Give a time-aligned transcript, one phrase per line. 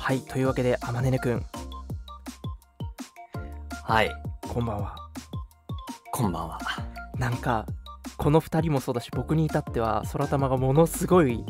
[0.00, 1.44] はいというわけであまねねくん。
[3.84, 4.10] はい、
[4.48, 4.96] こんばんは。
[6.10, 6.58] こんばんは。
[7.18, 7.66] なんか
[8.16, 11.44] この2人もそうだし僕に至っては空玉がものすごい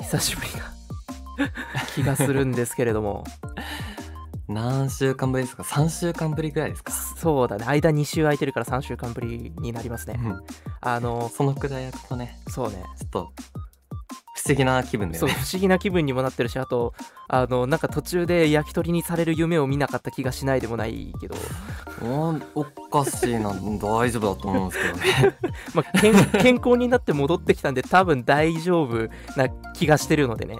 [0.00, 1.52] 久しぶりな
[1.96, 3.24] 気がするんですけれども。
[4.46, 7.66] 何週間ぶりですか ?3 週間ぶりぐらいですか、そうだね。
[7.66, 10.18] 間2週空いてるから3週間ぶりになりますね。
[10.24, 10.40] うん、
[10.80, 12.82] あのそのくらいやるとね、そうね。
[12.98, 13.47] ちょっと不
[14.48, 15.34] 思議な気分でそうね。
[15.34, 16.94] 不思議な気分にもなってるしあと
[17.28, 21.34] あのなんか途中で焼き鳥にされる夢を見なかった気がしないでもないけど、
[22.02, 24.96] おおかしいな、大丈夫だと思うんですけど
[25.28, 25.36] ね。
[25.74, 30.58] まあ、健健康になって戻ってきたんで多分大丈夫な気がしてるのでね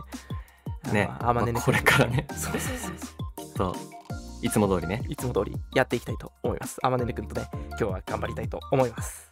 [0.93, 3.13] ね、あまねねまあこれからね、そうそうそうそ
[3.43, 3.99] うきっと
[4.43, 5.03] いつも通りね。
[5.09, 6.79] いつも通りやっていきたいと思います。
[6.83, 9.31] あまねねくんとね、今日は頑張りたいと思います。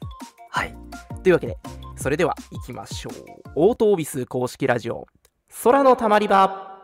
[0.56, 0.74] はい。
[1.23, 1.59] というわけで、
[1.96, 3.12] それでは行きましょう。
[3.56, 5.06] オートオービス公式ラジオ、
[5.64, 6.76] 空のたまり場。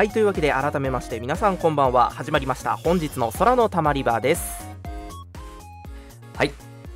[0.00, 2.08] はい、というわけで改めまして皆さんこんばんは。
[2.08, 2.78] 始まりました。
[2.78, 4.66] 本日の空のたまり場です。
[6.34, 6.52] はい。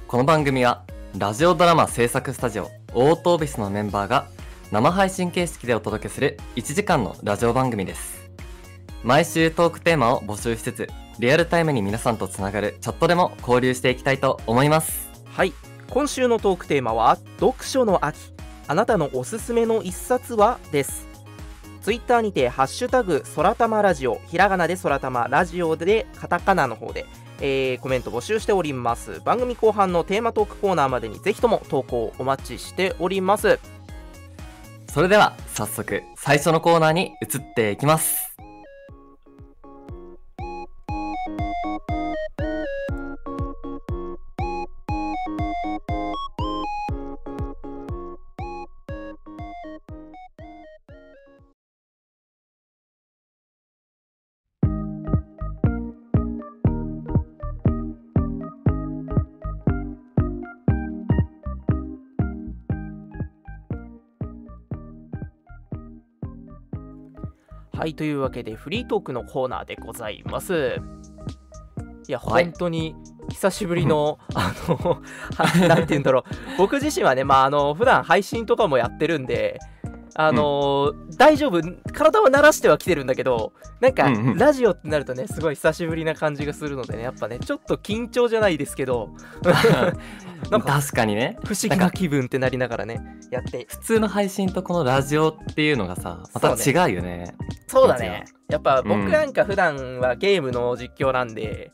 [0.08, 0.84] この番組は、
[1.18, 4.28] ラジオドラマ制作スタジオ、オートオフィスのメンバーが、
[4.72, 8.30] 生配信形式でお届けする1時間のラジオ番組です。
[9.02, 10.88] 毎週トークテーマを募集しつつ、
[11.18, 15.10] リアルタイムに皆さんとつながるチャットでも交流していきたいと思います。
[15.26, 15.52] はい、
[15.90, 18.18] 今週のトークテーマは、読書の秋。
[18.66, 20.58] あなたのおすすめの一冊は？
[20.72, 21.12] です。
[21.84, 27.04] ツイッターにて、ハッシュタグ、空玉ラジオ、ひらがなで空玉ラジオで、カタカナの方で、
[27.42, 29.20] えーコメント募集しております。
[29.22, 33.60] 番組後半のテーマトークコーナーまでにぜひとも投稿お待ちしております。
[34.88, 38.23] それでは、早速、最初のコーナーに移っていきます。
[67.84, 70.80] はい、というわけで、フリートークのコーナーでございます。
[72.08, 72.44] いや、はい。
[72.44, 72.94] 本当に
[73.28, 75.02] 久しぶりの、 あの、
[75.36, 76.22] は なんて言うんだろう、
[76.56, 79.60] 僕自身はね、まあ、あの、普段配信とかもやってるんで、
[80.16, 81.60] あの大丈夫、
[81.92, 84.38] 体は慣らしてはきてるんだけど、なんか、うんうん。
[84.38, 89.10] ラジオってなるとね、すごい久しぶりな感じがするのでね、やっぱね、ちょっと緊張じゃないですけど、
[90.50, 91.36] なんか確かにね。
[91.44, 97.34] 不思議な気分ってなりながらね、やって、普通の配信とこのラジオっていうのがさ、また違うよね。
[97.66, 101.72] そうだね、やっぱ僕うんなんか普段はゲームの実況なんで、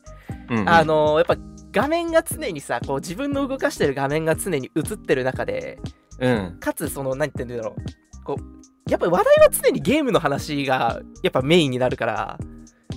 [0.49, 0.59] うん。
[0.61, 0.69] うん。
[0.69, 1.35] あのやっぱ
[1.71, 5.79] 画面が常にさこう自分の動かしてる画面が常に映ってる中で
[6.19, 6.57] うん。
[6.59, 12.37] かつその何て言うんだろうこうやっぱり話題は常にゲームの話がやっぱメインになるから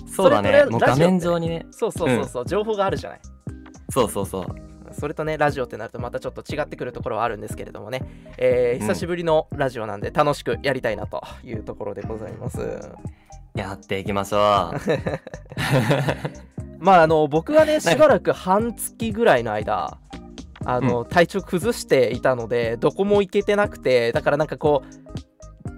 [0.07, 0.57] そうだそれと。
[0.57, 1.65] ねねもう画面上にね。
[1.71, 3.19] そうそうそうそう、情報があるじゃない
[3.89, 4.45] そうそうそう。
[4.93, 8.01] それとねラジオってなるとまたちょっと違ってくるところはあるんですけれどもね、
[8.37, 12.59] えーうん久しぶりのラジオなんで楽しくやりたいなというところでございます
[13.55, 14.41] やっていきましょう。
[16.79, 19.97] まああの僕はね しばらく半月ぐらいの間
[20.65, 25.25] あの、体調崩していたのでどこも行けてなくてだからなんかこう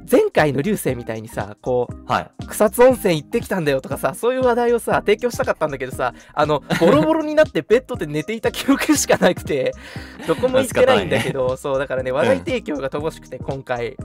[0.09, 2.31] 前回の流星みたいにさこはい。
[2.43, 9.73] う草津温泉行ってきたんだよとかさそういう話題をさ提供したかったんだけどさあのボロボロになってベッドで寝ていた記憶しかなくて
[10.25, 13.97] どこも行ってないんだけど、そうだからね話題提供が乏しくて今回。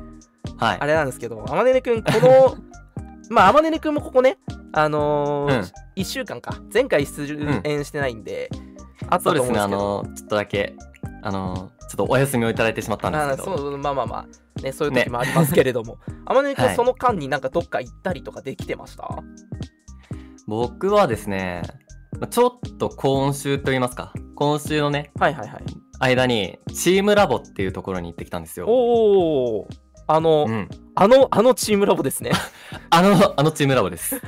[0.59, 0.76] はい。
[0.81, 0.87] あ。
[0.87, 2.56] れなんですけどあまねねくんこの
[3.31, 4.38] まああまねねくんもここね
[4.72, 5.70] あのーうん。
[5.97, 6.56] 1週間か。
[6.72, 8.71] 前回出演してないんで、うですね、
[9.08, 10.74] あとですけどの、ちょっとだけ、
[11.22, 13.58] あの、ちょっとお休みをいただいてしまったんあですけど。
[13.58, 19.08] そうまあまあまあねそういう時もありますけれども、あまねねくんはいその間になんかどっか行ったりとかできてました、
[20.46, 21.62] 僕はですね、
[22.18, 25.62] まあちょっと今週と言いますか、今週のね、はいはいはい
[26.02, 28.66] 間に、チームラボっていうところに行ってきたんですよ。
[28.66, 29.68] おお
[30.08, 30.68] あの、うん。
[30.94, 32.32] あのあのチームラボですね
[32.90, 34.20] あの、あのチームラボです。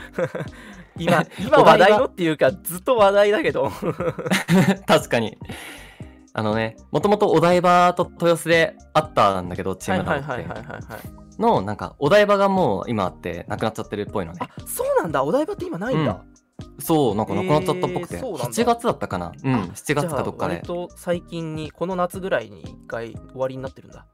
[0.99, 3.70] 今 今話題のっていうかずっと話題だけど。
[4.87, 5.38] 確かに。
[6.37, 10.20] あのね、もともとお台場と豊洲であったんだけど、チはいームラ
[11.38, 14.41] ボの、なんか、お台場がもう今あって、なくなっちゃってるっぽいのね。
[14.43, 14.49] あ。
[14.67, 15.23] そうなんだ。
[15.23, 16.25] お台場って今ないんだ、
[16.58, 16.82] うん。
[16.82, 18.44] そうなんかなくなっちゃったっぽくて、えーそうなんだ。
[18.47, 19.32] 8月だったかな。
[19.44, 24.06] うんあ7月かどっかでと最近にこの夏ぐらいに一回終わりになってるんだ。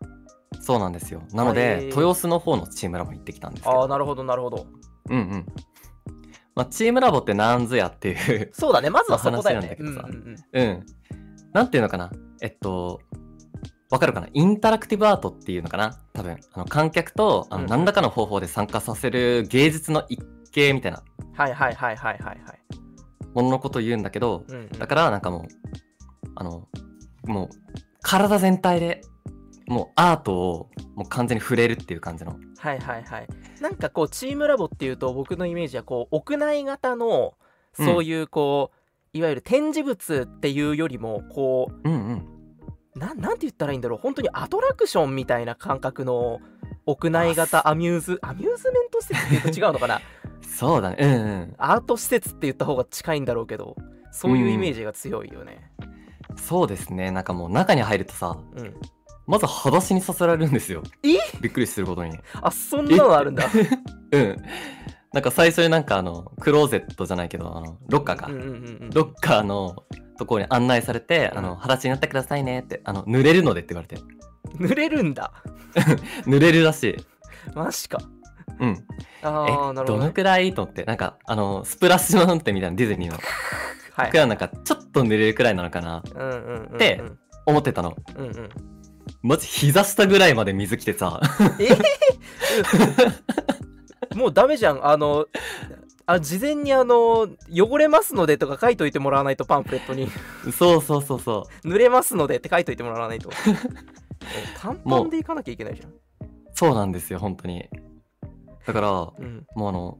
[0.60, 1.22] そうなんですよ。
[1.32, 3.80] なので、豊洲の方のチームラボに行ってきたんですけど。
[3.80, 4.66] ああなるほどなるほど。
[5.08, 5.46] うんうん
[6.54, 8.12] まあ、チームラボってなんぞやってい
[8.42, 8.90] うそうだね。
[8.90, 9.76] まずはそこだよね。
[9.80, 10.42] まあ話なんだけどさ。
[10.52, 10.68] うんうんうん。
[10.68, 10.86] うん。
[11.52, 12.10] なんていうのかな。
[12.42, 13.00] えっと、
[13.90, 14.28] わかるかな？
[14.32, 15.98] インタラクティブアートっていうのかな？
[16.12, 16.36] 多分。
[16.52, 17.68] あの観客とあうんうん。
[17.68, 21.02] の何らかの方法で参加させる芸術の一景みたいな。
[21.34, 22.40] はいはいはいはいはいはい。
[23.34, 24.68] もののことを言うんだけど、うんうん。
[24.70, 25.42] だからなんかもう、
[26.34, 26.68] あの、
[27.24, 27.48] もう
[28.02, 29.02] 体全体で
[29.70, 32.36] もうアートをもう完全に触れるっていう感じの。
[32.58, 33.26] はいはいはい
[33.60, 37.34] なんかこうチームラボっていうと僕のイメージはこう屋内型の
[37.72, 38.72] そういうこ
[39.14, 42.26] う、いわゆる展示物っていうよりもこうんうん。
[42.96, 46.40] うなんなんて言ったらいいんだろう本当にアトラクションみたいな感覚の
[46.86, 50.00] 屋内型アミューズアミューズメント施設っていうと違うのかな？
[50.42, 50.96] そうだね。
[50.98, 51.54] うんうん。
[51.58, 53.76] アート施設って言った方が近いんだろうけど
[54.10, 55.70] そういうイメージが強いよね
[56.36, 57.12] そうですね。
[57.12, 58.74] なんかもう中に入るとさ、うん、
[59.30, 60.82] まず裸足にさせられるんですよ。
[61.04, 61.18] え？
[61.40, 62.18] びっくりすることに。
[62.42, 63.46] あそんなのあるんだ
[64.10, 64.36] うん。
[65.12, 68.26] なんか最初になんかあの、クローゼットじゃないけど、あの、ロッカーか。
[68.26, 68.50] うんうんうんう
[68.86, 69.84] んロッカーの
[70.18, 74.02] ところに案内されて、うんあの、裸足になってくださいねって、あの、濡れるのでって言われて。
[74.58, 75.32] 濡れるんだ
[76.26, 76.96] 濡れるらしい。
[77.54, 78.00] マジか
[78.58, 78.84] うん。
[79.22, 79.52] あえ？
[79.52, 80.52] あなるほど、ね、どのくらい？
[80.54, 83.18] と思って、なんか、あの、スプラッシュマウンテンみたいなディズニーの。
[83.92, 87.02] はいくらいなんか、ちょっと濡れるくらいなのかな、うんうんうんうんで
[87.46, 87.96] 思ってたの。
[88.16, 88.48] うんうん
[89.22, 91.20] マジ膝下ぐらいまで水来てさ。
[91.58, 91.76] え？
[94.16, 95.26] もうダメじゃんあの
[96.06, 100.08] あ事前にあの汚れますのでとか書いといてもらわないとパンフレットに
[100.52, 103.30] そうそうそうそ濡れますのでって書いといてもらわないと
[104.22, 106.00] え短パンで行かなきゃいけないじゃんう。
[106.54, 107.68] そうなんですよ、本当に。
[108.66, 109.98] だから、うんもうあの、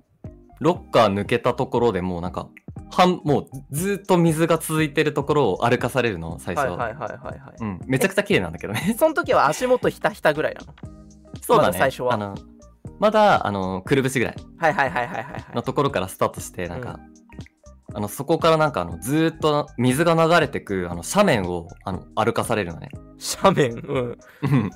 [0.61, 2.49] ロッカー抜けたところでもうなんか、
[2.91, 6.69] 半、もうずっと水が続いてるところを歩かされるの、最初。
[6.69, 6.75] は。
[6.75, 7.57] いはいはいはいはい。
[7.61, 8.95] うん、めちゃくちゃ綺麗なんだけどね。
[8.99, 10.75] その時は足元ひたひたぐらいなの？
[11.41, 11.67] そうだね。
[11.69, 12.15] まだ最初は。
[12.15, 12.35] あの、
[12.99, 15.45] まだ、あの、くるぶしぐらいはいはいはいはいはいはい。
[15.55, 17.01] のところからスタートして、なんか、
[17.95, 22.91] あの、そこからなんか、あの、ずーっと水が流れてく、あの、斜面を、あの、歩かされるのね。
[23.43, 23.83] 斜面？
[23.83, 24.19] うん。
[24.43, 24.71] うん。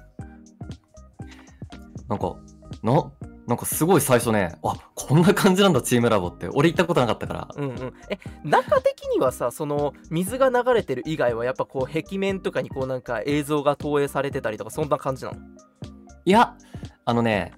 [2.08, 2.36] なんか、
[2.82, 3.12] な、
[3.46, 6.48] なんかすごい最初ね、あ、こんな感じなんだ、チームラボって。
[6.48, 7.48] 俺行ったことなかったから。
[7.56, 7.92] うんうん。
[8.08, 15.38] え中的にはさその水が流れてる以外はやっぱこう壁面とかにこうなんか映像が投影されてたりとかそんな感じなの？
[16.24, 16.54] いや、
[17.04, 17.52] あのね、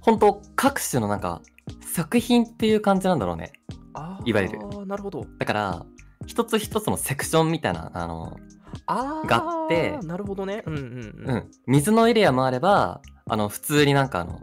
[0.00, 1.42] ほんと、各種のなんか、
[1.80, 3.52] 作品っていう感じなんだろうね。
[3.94, 4.60] あいわゆる。
[4.62, 5.26] あなるほど。
[5.40, 5.84] だから、
[6.24, 8.36] 一つ一つのセクションみたいな、あの、
[8.86, 10.62] あーがあってなるほどね。
[10.66, 10.84] うんうんう
[11.24, 14.40] ん、うん、水のエリアもあれば、あの、普通になんかあの、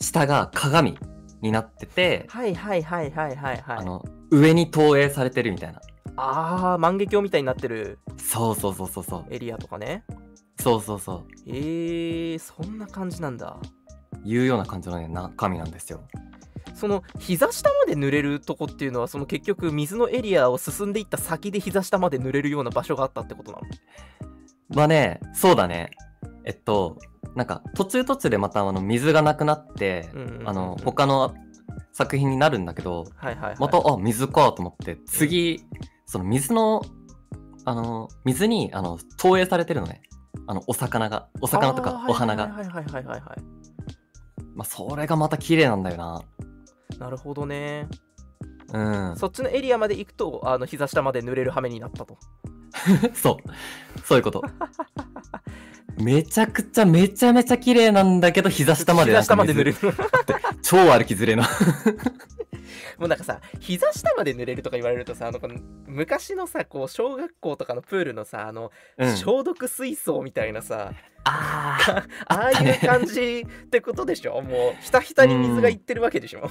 [0.00, 0.98] 下が鏡
[1.40, 5.80] になってて、はいはいはいはいはいはいあの、上に投影されてるみたいな。
[6.16, 9.26] あー万華鏡みたいになってるそうそうそうそうそう。
[9.30, 10.02] エリアとかね
[10.60, 11.26] そうそうそう。
[11.46, 13.56] えー、そんな感じなんだ
[14.24, 16.02] いうような感じのね、中身なんですよ。
[16.74, 23.64] その膝下まで濡れるとこっていうのはその結局水のエリアを進んでいった先で膝下まで濡れるような場所があったってことなの
[24.70, 25.90] まあね、そうだね。
[26.44, 26.98] えっと、
[27.34, 31.34] なんか途中途中でまたあの水がなくなって、うんうんうんうんあの他の
[31.92, 35.64] 作品になるんだけど、はいはい、はい、また、あ、水かと思って、次、
[36.06, 36.82] その水の、
[37.64, 40.02] あの、水にあの投影されてるのね。
[40.46, 42.44] あの、お魚が、お魚とあかーお花が。
[42.44, 43.58] はいはいはいはいはいはい
[44.54, 46.22] まあ、それがまた綺麗なんだよな。
[46.98, 47.88] なるほどね
[48.72, 48.78] う
[49.12, 49.16] ん。
[49.16, 52.18] そっちのエリアまで行くとあの膝下まで濡れる羽目になったと
[53.14, 53.38] そ
[53.96, 54.00] う。
[54.04, 54.42] そういうこと。
[56.00, 59.94] めちゃくちゃめちゃめちゃ綺麗なんだけど、膝下まで膝下まで濡れ水る
[60.62, 61.42] 超歩きずれの。
[62.98, 65.38] もうなんかさ膝下まで濡れるとか言われるとさあの
[65.86, 69.16] 昔のさこう小学校とかのプールのさあの、うん。
[69.16, 70.92] 消毒水槽みたいなさ
[71.24, 71.78] あ
[72.28, 72.34] あ。
[72.34, 74.40] ああいう感じってことでしょ？
[74.42, 76.50] もうひたひたに水がいってるわけでしょ？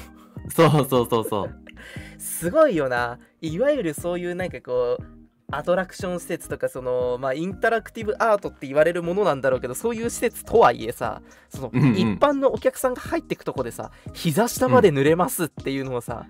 [0.49, 1.55] そうそうそうそう。
[2.17, 5.16] すごいよないわゆるそういうなんかこう
[5.51, 11.95] アトラクション施設とかそのまあインタラクティブアートって言われるものなんだろうけどそういう施設とはいえさそのうんうん。
[11.95, 16.25] 一般のお客さんが入ってくとこでさ膝下まで濡れますっていうのをさ、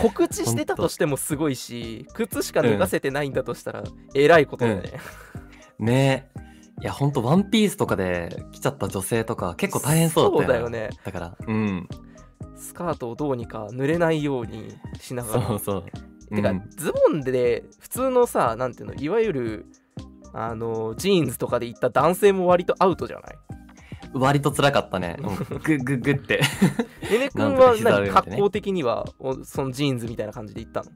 [0.00, 3.84] 告知してたとしてもすごいし靴しか脱がせてないんだとしたら
[4.14, 4.92] えらいことだよね、
[5.78, 6.30] ね。
[6.34, 6.48] え。
[6.80, 10.96] いや、ほんと、ワンピースとかで来ちゃった女性とか結構大変そうだったよそうだよね。
[11.04, 11.88] だから、うん。
[12.56, 15.46] スカートをどうにか濡れないようにしながら。
[15.48, 15.84] そうそう。
[16.28, 19.66] てか、うんズボンで普通のさなんていうのいわゆる
[20.32, 23.36] あのジーンズとかで行った男性も割とアウトじゃない？
[24.14, 25.16] 割と辛かったね。
[25.20, 26.40] グッグッグッって。
[27.10, 30.90] ねねくんなんとかは何格好的にはおそのジーンズみたいな感じで行ったの？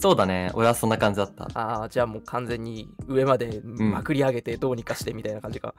[0.00, 0.50] そうだね。
[0.54, 1.48] 俺はそんな感じだった。
[1.54, 5.74] ああじゃあもう完全に上までまくり上げてどうにかしてみたいな感じか、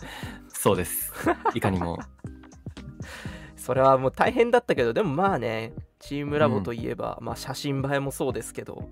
[0.49, 1.13] そうです。
[1.53, 1.97] いかにも。
[3.55, 8.89] それはもう大変だったけどでもまあねチームラボといえば、まあ写真映えもそうですけど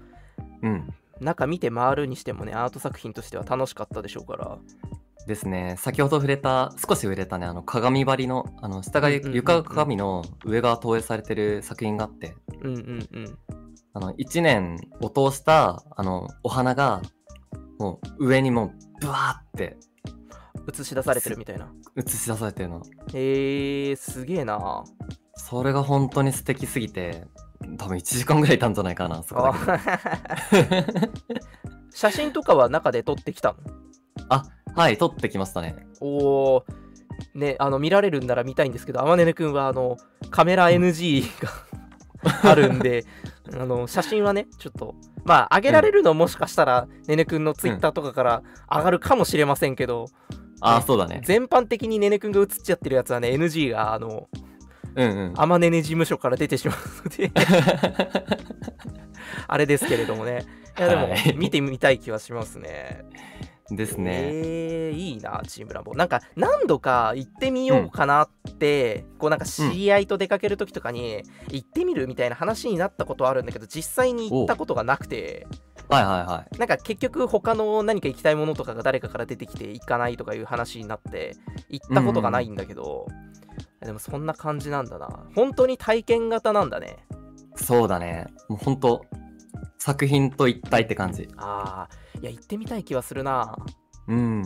[0.62, 0.94] うん。
[1.20, 4.58] 中見て回るにしてもねアート作品としては楽しかったでしょうから。
[5.28, 5.76] ですね。
[5.78, 9.36] 先ほど触れた、少し触れたね、あの鏡張りの、あの下がうんうんうんうん。
[9.36, 13.38] 床が鏡の上が投影されてる作品があって、うんうんうん。
[13.94, 17.02] あの1年を通したあのお花が
[17.80, 18.72] もう上にもう
[19.02, 19.78] ブワーって
[20.72, 21.72] 映し出されてるみたいな。
[21.96, 22.82] 映し出されてるの。
[23.14, 24.84] へえすげえな
[25.38, 27.26] それが本当に素敵すぎて
[27.78, 29.80] 多分1時間ぐらいいたんじゃないかなそこだ
[30.52, 31.10] けで。
[31.94, 33.58] 写真とかは中で撮ってきたの？
[34.30, 34.44] あ
[34.76, 35.76] はい撮ってきましたね。
[36.02, 36.64] おー。
[37.34, 39.98] ねあの見られるんなら見たいんですけどあまねねくんはあの
[40.30, 41.50] カメラ NG が
[42.52, 43.06] あるんで
[43.54, 50.06] あの写真はねちょっとまあ上げられるのもしかしたら、ねねくんのツイッターとかから上がるかもしれませんけど、
[50.62, 51.22] あそうだね。
[51.26, 54.30] 全般的にねねくんが映っちゃってるやつはね NG があの
[54.98, 55.34] うんうん。
[55.38, 57.32] あまねね事務所から出てしまうので。
[59.48, 60.46] あれですけれどもね。
[60.78, 61.36] いやでもはい。
[61.38, 63.06] 見てみたい気はしますね。
[63.70, 65.94] ですね、えー、いいなチームラボ。
[65.94, 75.48] なんか何度か行ってみようかなって、こうなんか知り合いと出かける時とかに行ってみるみたいな話になったことはあるんだけど実際に行ったことがなくて。
[75.90, 76.58] はいはいはい。
[76.58, 81.36] なんか結局他の何か行きたいものとかが誰かから出てきて行かないとかいう話になって
[81.70, 83.08] 行ったことがないんだけど、
[83.82, 85.08] でもそんな感じなんだな。
[85.36, 87.06] 本当に体験型なんだね。
[87.56, 88.28] そうだね。
[88.50, 89.06] もう本当
[89.78, 91.30] 作品と一体って感じ。
[91.38, 93.56] あーいや行ってみたい気はするな。
[94.08, 94.42] うん。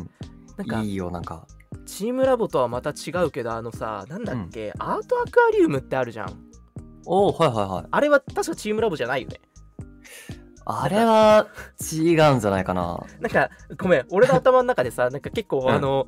[0.57, 1.47] なんかいいよなんか。
[1.85, 6.37] チームラボとはまた違うけどあのさなんだっけ、アートアクアリウムってあるじゃん。
[7.05, 7.85] おおはいはいはい。
[7.89, 9.39] あれは確かチームラボじゃないよね。
[10.65, 11.47] あれは
[11.81, 13.03] 違うんじゃないかな。
[13.19, 15.69] なんかごめん俺の頭の中でさなんか結構、うん。
[15.69, 16.07] あの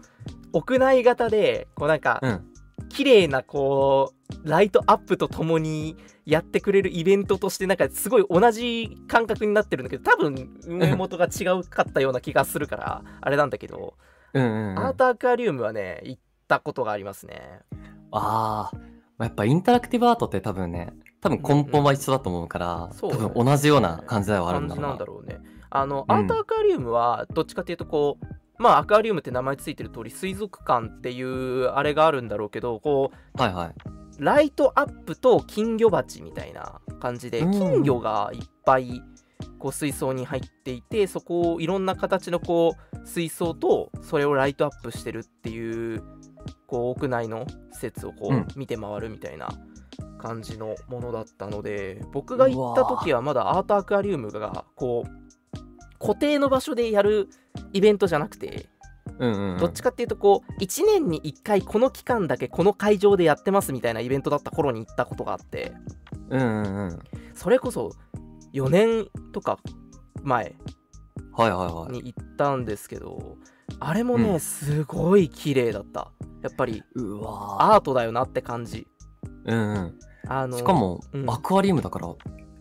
[0.51, 2.52] 屋内型でこうなんかうん
[2.89, 4.13] 綺麗なこ
[4.43, 13.95] うライトアップとともにやってくれるイベントとしてなんかすごい同じ感覚になってるんだけど多分運営元が違うかったような気がするからあれなんだけど、
[14.33, 17.59] うんうん、うん、アートアクアリウムはね行ったことがありますね。
[18.11, 18.69] あ
[19.19, 23.23] あ、やっぱインタラクティブアートって多分ね、多分根本は一緒だと思うから、そうだね。
[23.25, 24.87] 多分同じような感じではあるんだろうな。
[24.89, 25.39] 感じなんだろうね。
[25.71, 26.15] あの、うん。
[26.15, 28.25] アートアクアリウムはどっちかっていうとこう
[28.63, 33.67] まあアクアリウムって名前ついてる通り水族館っていうあれがあるんだろうけどこはいはい。
[33.67, 37.51] うライトアップと金魚鉢みたいな感じでうん。
[37.51, 39.01] 金魚がいっぱい
[39.59, 46.01] こう水槽に入っていてそこをいろんな形のこう水槽とそれをライトアップしてるっていう
[46.67, 48.37] こう屋内の施設をこうん。
[48.41, 49.49] う見て回るみたいな
[50.19, 55.23] 感じのものだったので僕が行った時はまだアートアクアリウムがこう
[55.99, 57.29] 固定の場所でやる
[57.73, 58.69] イベントじゃなくて
[59.19, 59.57] うんうん、うん。
[59.59, 65.73] どっちかっていうとこう1年に1回この期間だけこの会場でやってますみたいなイベントだった頃に行ったことがあって
[66.29, 66.99] うんうんうん。
[67.33, 67.91] それこそ
[68.53, 69.59] 4年とか
[70.23, 70.55] 前
[71.33, 71.91] はいはいはい。
[71.93, 73.37] に行ったんですけど
[73.79, 79.99] あれもね、うんすごい綺麗だったやっぱりうわアートだよなって感じーうんうん。
[80.27, 82.07] あのしかも、うんアクアリウムだから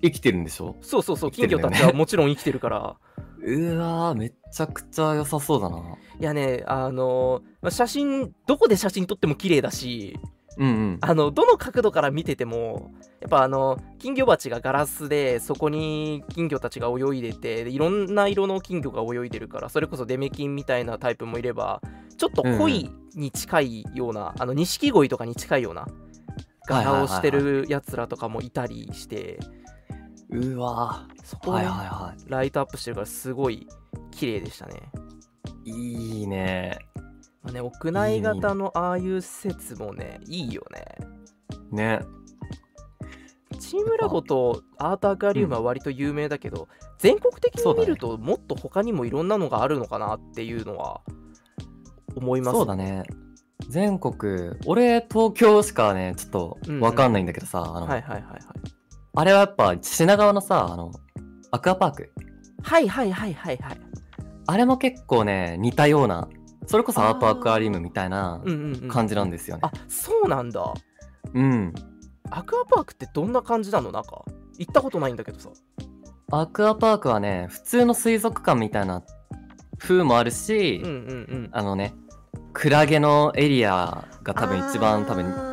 [0.02, 0.76] 生きてるんでしょ？
[0.82, 2.96] そうそうそうね金魚たちはもちろん生きてるから
[3.44, 5.96] うわーめちゃくちゃ良さそうだな。
[6.20, 10.18] いやねあのまあ写真どこで写真撮っても綺麗だし
[10.58, 10.99] うんうん。
[11.00, 21.80] あのどの角度から見ててもやっぱあの金魚鉢がガラスでそこに金魚たちが泳いでてでいろんな色の金魚が泳いでるからそれこそデメキンみたいなタイプもいれば
[22.16, 25.88] ちょっと鯉に近いような、あの錦鯉とかに近いような
[26.68, 29.62] 柄をしてるやつらとかもいたりしてはい
[31.25, 33.67] そこをねはいはライトアップしてるからすごい
[34.11, 34.91] 綺麗でしたね。
[35.65, 36.21] い。
[36.21, 36.79] いいね。
[37.43, 41.99] まあね屋内型のああいう施設もねいいよね。
[41.99, 42.01] ね。
[43.59, 51.01] チームラボとアートアクアリウムは割と有名だけど、全国的に見るともっと他にもいろんなのがあるのかなっていうのは
[52.17, 53.05] 思いますそうだね。
[53.69, 58.82] 全国、俺、東京しかね、ちょっとわかんないんだけどさ、あの、はいはいはいはい
[59.14, 60.90] あれはやっぱ品川のさ、あの、
[61.50, 62.12] アクアパーク。
[62.62, 63.81] はいはいはいはいはい。
[64.47, 66.28] あれも結構ね、似たような、
[66.66, 68.88] それこそアートアクアリウムみたいなうんうんうん。
[68.88, 69.62] 感じなんですよね。
[69.64, 70.73] あそうなんだ。
[71.35, 71.75] うん。
[72.31, 73.92] アクアパークってどんな感じなの？
[73.92, 74.25] 中
[74.59, 75.50] 行ったことないんだけどさ。
[76.31, 79.02] アクアパークはね、普通の水族館みたいな
[79.78, 80.95] 風もあるし、うんうんう
[81.35, 81.49] ん。
[81.52, 81.92] あのね、
[82.54, 85.51] クラゲのエリアが多分一番多分あ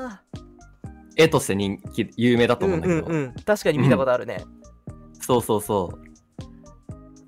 [1.19, 4.45] 絵として人気有名だと思うんだけど、うんうん確かに見たことあるね、
[5.19, 5.99] そうそうそう。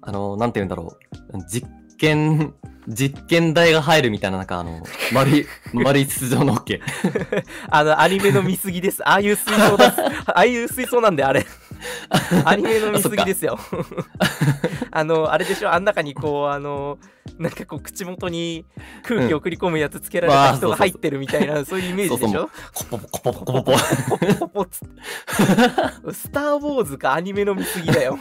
[0.02, 0.98] あのなんて言うんだろ
[1.34, 1.38] う。
[1.50, 1.68] 実
[1.98, 2.54] 験
[2.94, 4.82] 実験台が入るみたいななんかあの
[5.14, 6.82] 丸い丸い筒状の桶。
[7.70, 9.02] あのアニメの見過ぎです。
[9.08, 9.92] ああいう水槽です
[10.28, 11.46] ああいう水槽なんであれ。
[12.46, 13.58] アニメの見過ぎですよ。
[14.92, 15.74] あのあれでしょ？
[15.74, 16.98] あん中にこうあの
[17.40, 18.66] なんかこう口元に
[19.04, 22.50] 空気を送り込むやつつけられた人が入ってるみたいな、そういうイメージでしょ？
[22.74, 23.72] コポポコポポコポ
[24.48, 24.68] ポポ
[26.12, 28.20] スター・ウォーズかアニメの見過ぎだよ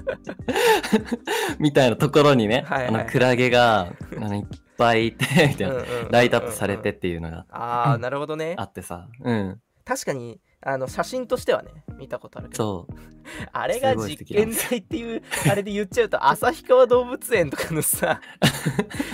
[1.58, 2.88] みたいなところにね、はいはい。
[2.88, 4.44] あのクラゲがあのいっ
[4.76, 5.74] ぱいいて みたいな、
[6.10, 8.54] ライトアップされてっていうのがああなるほどね。
[8.58, 12.86] あってさ、うん、確かにあの写真としてはね見たことあるけど。
[12.88, 12.98] そう。
[13.52, 18.20] あれが実験台っていうあれで言っちゃうと旭川動物園とかのさ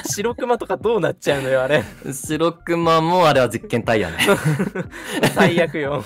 [0.07, 1.85] 白熊とかどうなっちゃうのよあれ。
[2.11, 4.19] 白熊もあれは実験体やね。
[5.35, 6.05] 最悪よ。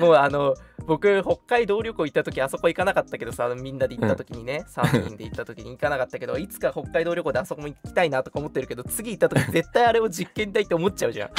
[0.00, 0.54] もうあの
[0.88, 11.30] 僕北海道旅行行った時あそこ行かなかったけどさみんなで行った時にね、3人で行った時に行かなかったけどいつか北海道旅行であそこも行きたいなとか思ってるけど次行った時絶対あれを実験台って思っちゃうじゃん。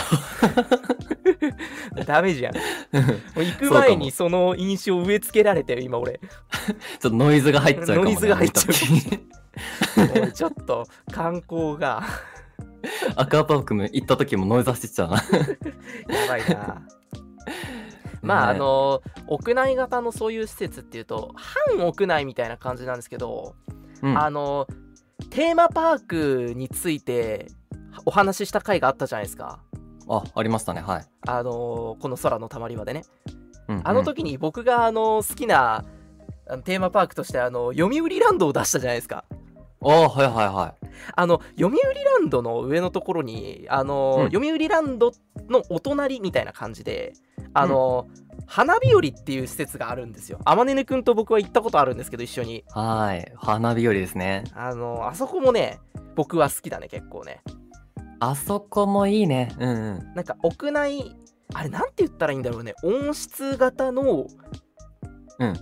[2.06, 2.56] ダメじゃん。
[2.56, 2.62] も
[3.38, 6.20] う行く前にその印象植え付けられてる今俺。
[7.00, 8.72] ちょっとノイズが入っちゃうね、ノイズが入っちゃ
[10.26, 12.04] うちょっと観光が。
[13.16, 15.16] アクアパークも行った時もノイズ走っちゃうな。
[16.16, 16.82] やばいな
[18.22, 23.56] まああねの屋内型のそういう施設っていうと半屋内みたいな感じなんですけど、
[24.02, 24.18] うん。
[24.18, 24.68] あの
[25.30, 27.48] テーマパークについて
[28.06, 29.60] お話しした回があったじゃないですか。
[30.08, 30.82] あありましたね。
[30.82, 33.04] はい、あのこの空のたまり場でね。
[33.68, 33.82] うんうん。
[33.84, 35.86] あの時に僕があの好きな
[36.64, 39.26] テーマパークとしてあの読売ランドを出したじゃないですか
[39.82, 40.88] あはいはいはい。
[41.16, 44.32] あの読売ランドの上のところにあの、うん。
[44.32, 45.14] 読売ランド
[45.50, 47.14] のお隣みたいな感じで
[47.54, 48.08] あの、
[48.46, 50.40] 花日和っていう施設があるんですよ。
[50.46, 52.64] あまねねくんと僕は行ったことあるんですけど一緒に。
[52.70, 53.32] はい。
[53.36, 54.44] 花日和ですね。
[54.54, 55.80] あのあそこもね
[56.16, 57.42] 僕は好きだね結構ね。
[58.20, 59.56] あそこもいいね。
[59.60, 60.14] うんうん。
[60.16, 61.16] なんか屋内
[61.54, 62.74] あれなんて言ったらいいんだろうね。
[62.84, 64.28] 温室型の
[65.40, 65.54] うん。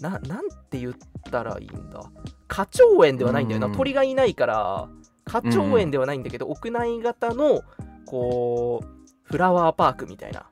[0.00, 0.94] ななんて言っ
[1.30, 2.02] たらいいんだ
[2.48, 3.66] 花鳥園ではないんだよな。
[3.66, 3.72] うん。
[3.74, 4.88] 鳥がいないから
[5.26, 7.62] 花鳥園ではないんだけど、屋内型の
[8.06, 8.86] こう
[9.22, 10.46] フラワーパークみたいな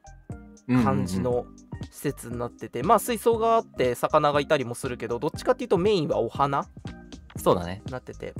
[0.69, 0.85] うんうんうん。
[0.85, 1.47] 感じの
[1.91, 6.67] 施設になってて、まあ水槽があって魚がいたりもするけどどっちかっていうとメインはお花
[7.37, 7.83] そうだね。
[7.87, 8.35] になってて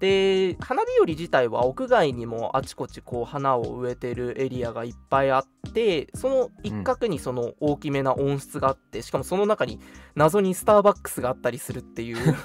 [0.00, 9.80] で花日和自体は屋外にもあちこちこう花を植えてるエリアがいっぱいあってその一角にその大きめな温室があって、しかもその中に
[10.14, 12.36] 謎にスターバックスがあったりするっていう。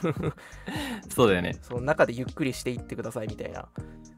[1.10, 1.58] そうだよね。
[1.62, 3.68] その中でゆっくりしていってくださいみたいな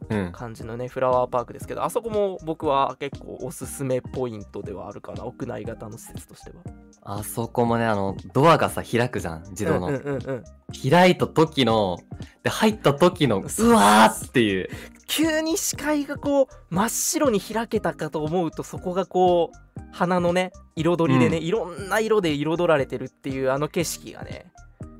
[0.10, 0.32] うん。
[0.32, 6.64] 感じのねフラワーパークですけどあそこも僕は結構おすすめポイントではあるかな屋内型の施設としては。
[7.02, 10.44] あそこもねあのドアがさ開くじゃん自動の、うんうんうんうん
[10.76, 11.98] 開いた時の
[12.44, 14.28] で入った時のうわー。
[14.28, 14.70] っていう。
[15.08, 21.44] 急に視界がこう真っ白に開けたかと思うとそこがこう花のね彩りでね、うん。
[21.44, 24.52] いろんな色で彩られてるっていうあの景色がね。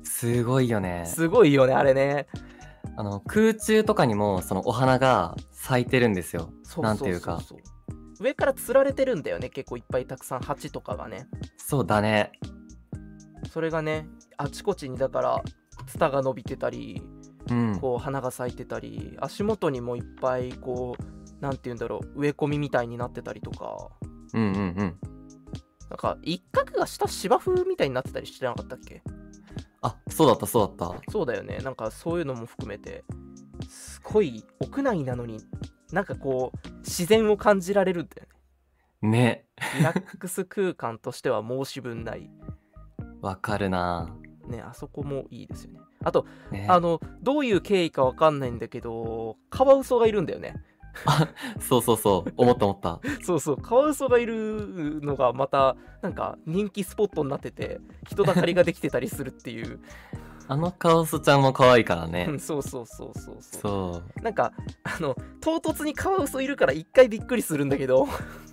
[0.04, 1.04] すごいよね。
[1.06, 2.26] すごいよねあれね。
[2.96, 6.50] あの空中とかにもそのお花が咲いてるんですよ。
[6.78, 7.40] なんていうか。
[8.18, 11.26] 上から吊られてるんだよね結構いっぱいたくさん鉢とかがね。
[11.58, 12.32] そうだね。
[13.52, 14.08] それがね
[14.38, 15.42] あちこちにだから
[15.86, 17.02] ツタが伸びてたり
[17.48, 17.78] うん。
[17.80, 23.90] こう花が咲いてたり足元にもいっぱいこうなんて言うんだろう植え込みみたいになってたりとか。
[24.34, 24.76] うんうんうん。
[25.88, 29.02] なんか一角が下芝生みたいになってたりしてなかったっけ？
[29.82, 31.58] あそうだったそうだっそうだよね。
[31.58, 33.04] なんかそういうのも含めて。
[33.68, 35.38] すごい屋内なのに
[35.92, 38.28] なんかこう自然を感じられるんだよ
[39.00, 39.10] たね。
[39.10, 39.46] ね。
[39.78, 42.28] リラックス空間としては申し分ない。
[43.22, 44.14] わかるな
[44.48, 45.80] ねあそこもいいですよね。
[46.04, 46.66] あとね。
[46.68, 50.54] あのどういう経緯かわかんないんだけどカワウソがいるんだよね。
[51.60, 52.32] そうそうそう。
[52.36, 53.00] 思った思った。
[53.22, 53.56] そうそう。
[53.56, 59.80] カワウソがいるのがまたなんか人気スポットになってて人だかりができてたりするっていう、
[60.48, 62.26] あのカオスちゃんも可愛いからね。
[62.28, 64.02] うんそうそうそうそうそう。
[64.16, 64.52] そなんか
[64.84, 68.04] あの唐突にカワウソいるから一回びっくりするんだけど。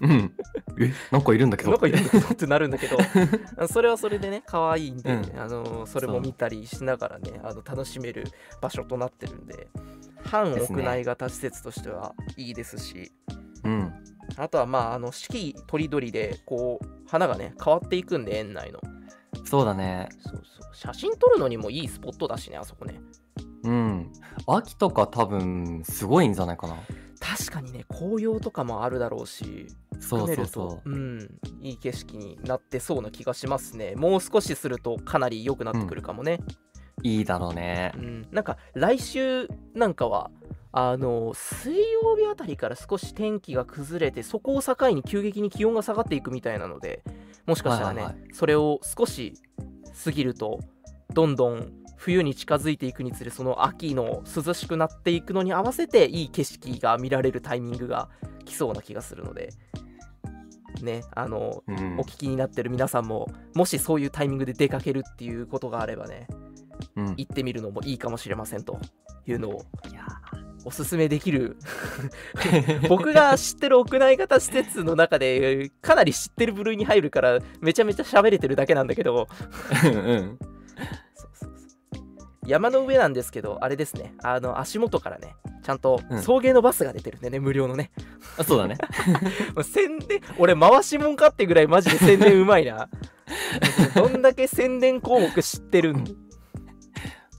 [0.02, 0.34] ううん。
[0.80, 1.72] えなんかいるんだけど。
[1.72, 2.98] なんかいるんだけどってなるんだけど。
[3.68, 5.40] それはそれでね可愛いんで、うん。
[5.40, 8.26] あのそれも見たりしながらねあの楽しめる
[8.62, 9.68] 場所となってるんで。
[10.26, 13.12] 半屋内型施設としてはいいですし。
[13.64, 13.94] うん。
[14.38, 18.80] あとはまああの四季とりどりでこう花がね変わっていくんで園内の
[19.54, 20.10] そうだね。
[20.20, 20.76] そうそう。
[20.76, 23.00] 写真撮るのにもいいスポットだしねあそこね。
[23.62, 24.12] うん。
[24.48, 26.76] 秋とか多分すごいんじゃないかな。
[27.20, 29.68] 確かにね紅葉とかもあるだろうし
[30.00, 30.90] そうそうそう。
[30.90, 31.30] うん
[31.62, 33.94] いい景色になってそうな気がしますね。
[33.96, 36.40] もう少しするとかなり良くなってくるかもね、
[37.04, 37.92] いいだろうね。
[37.96, 38.28] うん。
[38.32, 40.32] なんか来週なんかは
[40.72, 47.04] あの水曜日あたりから少し天気が崩れてそこを境に急激に気温が下がっていくみたいなので
[47.46, 49.34] もしかしたらね、はいはいはそれを少し
[50.04, 50.60] 過ぎると
[51.14, 58.10] どんどん冬に近づいていくにつれその秋の涼しくなっていくのに合わせていい景色が見られるタイミングが
[58.44, 59.52] 来そうな気がするので
[60.82, 62.00] ねあのうん。
[62.00, 66.28] お聞きになってる皆さんももしそういうタイミングで出かけるっていうことがあればね
[66.96, 67.14] うん。
[67.16, 68.80] 行ってみるのもいいかもしれませんと
[69.26, 69.66] いうのを
[70.66, 71.58] おすすめできる。
[72.90, 79.28] 僕が知ってる屋内型施設の中でかなり知ってる部類に入るからめちゃめちゃ喋れてるだけなんだけど。
[79.70, 80.40] ーうん。
[82.46, 84.14] 山の上なんですけどあれですね。
[84.22, 86.22] あの足元からねちゃんとうん。
[86.22, 87.92] 送迎のバスが出てるんでね、無料のね。
[88.38, 88.78] あそうだね。
[89.64, 92.90] 宣伝俺回しもんかってぐらいマジで宣伝うまいな。
[93.96, 96.04] どんだけ宣伝項目知ってるん。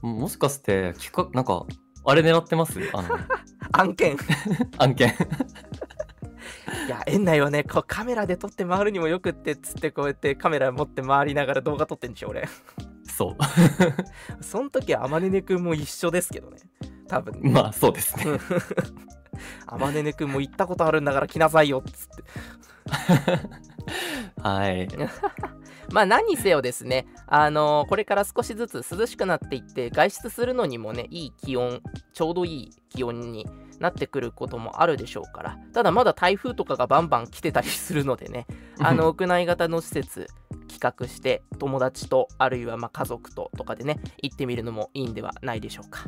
[0.01, 1.65] もしかして企画なんか
[2.05, 2.79] あれ狙ってます？
[2.93, 3.17] あの。
[3.73, 4.17] 案件。
[4.77, 5.13] 案件。
[6.87, 12.47] いや園内はねこうカメラで撮って回るにもよくってっつってこうやってカメラ持って回りながら動画撮ってんでしょ俺。
[13.03, 13.37] そう。
[14.43, 16.57] その時はあまねねくんも一緒ですけどね。
[17.07, 17.41] 多分。
[17.41, 18.39] ねまあそうですね。
[19.67, 22.23] あまねねくんも行ったことあるんだから来なさいよっつって
[24.41, 24.87] はい
[25.91, 31.81] まあ何にせよですねあのーこれから少しずつ涼しくなっていって外出するのにもねいい気温
[32.13, 33.47] ちょうどいい気温に
[33.79, 38.47] なってくることもあるでしょうからただまだ台風とかがバンバン来てたりするのでね
[38.79, 40.27] あの屋内型の施設
[40.67, 46.05] 企画して友達とあるいはまあ家族ととかでね行ってみるのもいいんではないでしょうか。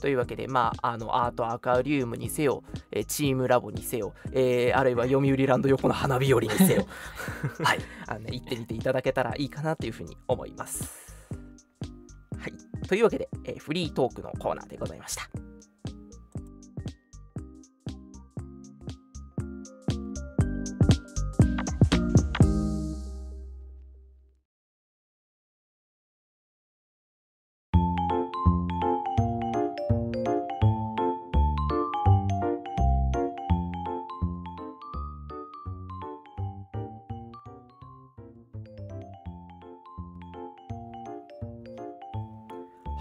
[0.00, 6.86] というわけで、まあ、あのアートアクアリウムにせよ、えーチームラボにせよ、えーあるいは読売ランド横の花日和にせよ、
[7.62, 11.14] はいあのね、行ってみていただけたらいいかなというふうに思います。
[12.38, 15.28] はい、というわけで、えーフリートークのコーナーでございました。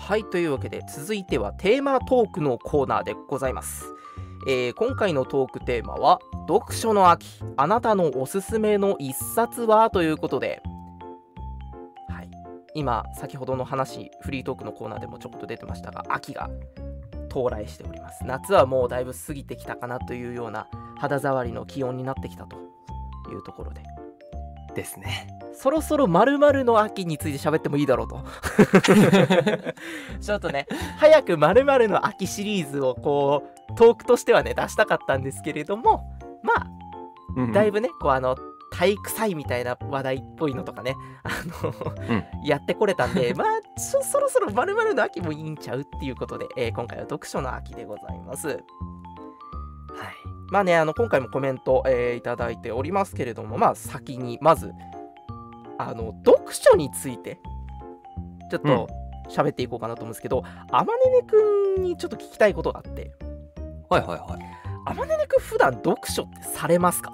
[0.10, 3.86] はいというわけで続いてはテーマトークのコーナーでございます、
[4.48, 6.18] えー今回のトークテーマは
[6.48, 9.92] 読書の秋あなたのおすすめの一冊は？
[9.92, 10.64] ということで。
[12.08, 12.30] はい。
[12.74, 16.50] 今先ほどの話フリートークのコーナーでもちょっと出てましたが秋が
[17.30, 18.26] 到来しております。
[18.26, 20.66] 夏はもうだいぶ過ぎてきたかなというような
[20.98, 22.56] 肌触りの気温になってきたと
[23.32, 23.84] いうところで。
[24.74, 25.28] ですね。
[25.54, 28.24] そろそろ〇〇の秋について喋ってもいいだろうと。
[30.22, 36.04] ちょっとね早く〇〇の秋シリーズをこうトークとしてはね出したかったんですけれども
[36.44, 36.68] まあ
[37.36, 38.36] うんだいぶねこうあの
[38.72, 41.30] 体育祭みたいな話題っぽいのとかねあ
[41.64, 41.74] の、
[42.08, 42.24] うん。
[42.46, 43.48] やってこれたんでまあ
[43.80, 48.48] そろそろ〇〇の秋もいいんちゃうっていうことで、えー今回は読書の秋でございます。
[48.48, 48.60] はい。
[50.52, 54.72] まあね、あの今回もコメント、えーいただいておりますけれども、まあ先にまず、
[55.80, 57.40] あの読書について、
[58.52, 58.88] ちょっと
[59.30, 63.12] 喋っていこうかなと思うんですけど、あまねねくんにちょっと聞きたいことがあって、
[63.90, 64.40] はいはいはい。
[64.86, 67.14] あまねねくん普段読書ってされますか？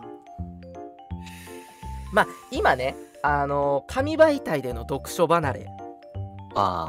[2.11, 5.67] まあ今ね、あの紙媒体での読書離れ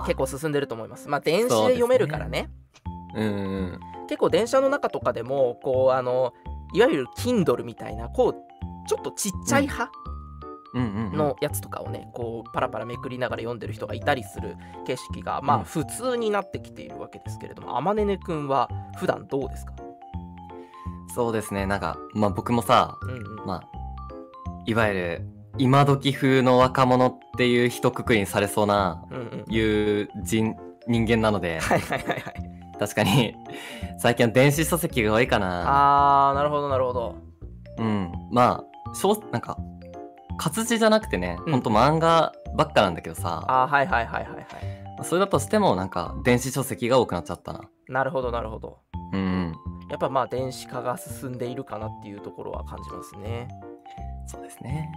[0.06, 1.08] 結構進んでると思います。
[1.08, 2.48] まあ電子で読めるからね。
[3.14, 6.32] うんうん結構電車の中とかでもこうあの
[6.72, 8.34] いわゆる Kindle みたいなこう
[8.88, 9.90] ちょっとちっちゃい派？
[9.90, 10.05] うん
[10.74, 15.64] のやつとかをねこうパラパラめくりながら読んでる人がいたりする景色がまあうん。
[15.64, 19.72] 普通になってきているわけですけれども、あまねねくんは普段どうですか？
[21.14, 21.66] そうですね。
[21.66, 23.46] なんかまあ僕もさうんうん。
[23.46, 23.62] まあ
[24.66, 25.26] いわゆる
[25.58, 29.54] 今時風の若者っていう一括りにされそうなうんうん。
[29.54, 29.60] い
[30.02, 30.54] う人
[30.88, 32.22] 人間なので はいはいはいはい。
[32.78, 33.34] 確かに
[33.98, 36.28] 最近は電子書籍が多いかな。
[36.28, 37.14] あーなるほどなるほど。
[37.78, 38.12] うん。
[38.30, 39.56] まあ小なんか
[40.38, 41.52] 活字じゃなくてね、うん。
[41.52, 43.44] ほんと漫画ばっかなんだけどさ。
[43.46, 44.46] あーはいはいはいはいはい
[45.04, 47.60] それだとしてもなんか電子書籍が多くなっちゃったな。
[47.88, 48.78] なるほどなるほど。
[49.12, 49.20] うん。
[49.20, 49.56] うん
[49.88, 53.46] やっぱまあ電子化が進んでいるかなっていうところは感じますね。
[54.26, 54.90] そうですね。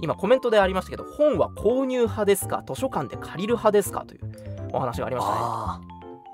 [0.00, 2.64] 今コメントでありましたけど本は購入派ですか？
[2.66, 4.04] 図書館で借りる派ですか？
[4.04, 4.20] という
[4.72, 5.38] お話がありましたね。
[5.40, 5.80] あ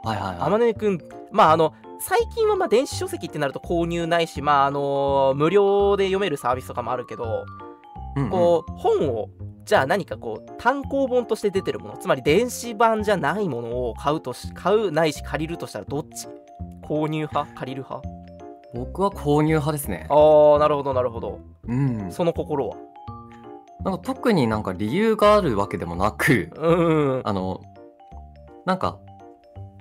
[0.03, 0.61] はいはいはい。
[0.61, 0.99] ねくん
[1.31, 7.45] まああの最近はまあ電子書籍ってなると購入ないしまああの無料で読めるサービスとかもあるけど
[8.31, 9.29] こう本を
[9.65, 16.29] じゃあ何かこう単行本として出てるものつまり電子版じゃないものを買うとし買うないし借りるとしたらどっち？
[16.83, 17.55] 購入派？
[17.55, 18.09] 借りる派？
[18.75, 20.07] 僕は購入派ですね。
[20.11, 21.41] あーなるほどなるほど。
[21.67, 22.11] うん。
[22.11, 22.77] その心は？
[23.85, 27.63] なんか特になんか理由があるわけでもなく、うんあの、
[28.67, 28.99] なんか、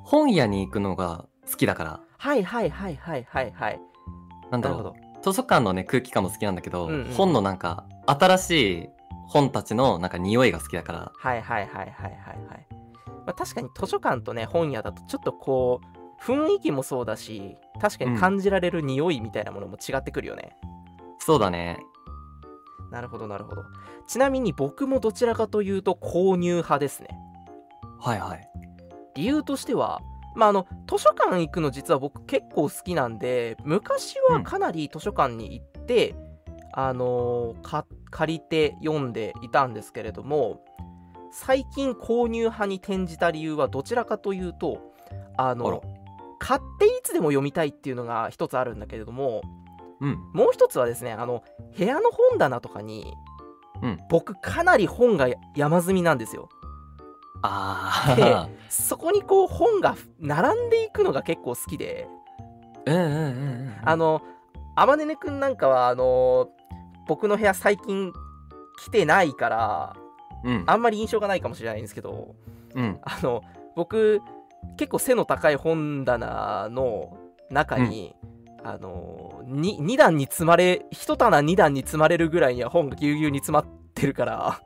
[0.04, 3.82] 本屋に行くのが好きだから、はいはいはいはいはいはい。
[4.52, 7.14] なんだろう、図書館のね、空気感も好きなんだけど、うんうん。
[7.14, 8.52] 本のなんか、新し
[8.84, 8.90] い
[9.28, 12.12] 本たちのなんか匂いが好きだから、はいはいはいはいはい
[12.48, 12.68] はい、
[13.08, 20.56] まあ、確かに図書館とね本屋だとちょっとこう雰囲気もそうだし確かに感じられる匂いみたいなものも違ってくるよね、
[21.20, 21.78] そうだね。
[22.92, 23.64] なるほどなるほど。
[24.08, 27.10] ちなみに僕もどちらかというと購入派ですね。
[28.00, 28.50] はいはい。
[29.16, 30.02] 理由としては
[30.36, 36.16] まああの図書館行くの実は僕結構好きなんで昔はかなり図書館に行って、
[36.74, 40.64] あのーか借りて読んでいたんですけれども
[41.32, 44.94] 最近購入派に転じた理由はどちらかというと
[45.38, 45.82] あの
[46.40, 49.42] 買っていつでも読みたいっていうのが一つあるんだけれども
[50.00, 50.18] うん。
[50.34, 51.44] もう一つはですねあの
[51.78, 53.14] 部屋の本棚とかに
[53.82, 53.98] うん。
[54.10, 58.50] 僕かなり本が山積みなんですよでああ。
[58.70, 62.08] そこにこう本が並んでいくのが結構好きで
[62.86, 63.16] うんうんうんう
[63.70, 63.76] ん。
[63.84, 64.22] あの
[64.76, 66.50] あまねねくんなんかはあの
[67.10, 68.14] 僕の部屋最近
[68.78, 69.96] 来てないから
[70.46, 70.64] うん。
[70.68, 72.36] あんまり印象がないかもしれないんですけど
[72.76, 73.00] うん。
[73.02, 73.44] あの
[73.76, 74.22] 僕
[74.78, 77.18] 結構背の高い本棚の
[77.50, 78.14] 中に、
[78.64, 84.62] あの 2, 2段に積まれ1棚2段に積まれるぐらいには本がぎゅうぎゅうに詰まってるから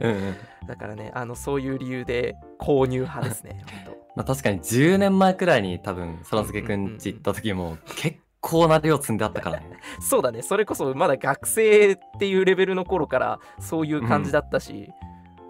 [0.00, 0.34] うんうん。
[0.66, 9.78] だからねあのそういう理由で購入派ですね 本まあ確かに10年前くらいに多分、そらすけくんち行った時も結構な量積んであったからね。
[9.96, 14.92] 当 そうだねそれこそまだ学生っていうレベルの頃からそういう感じだったし、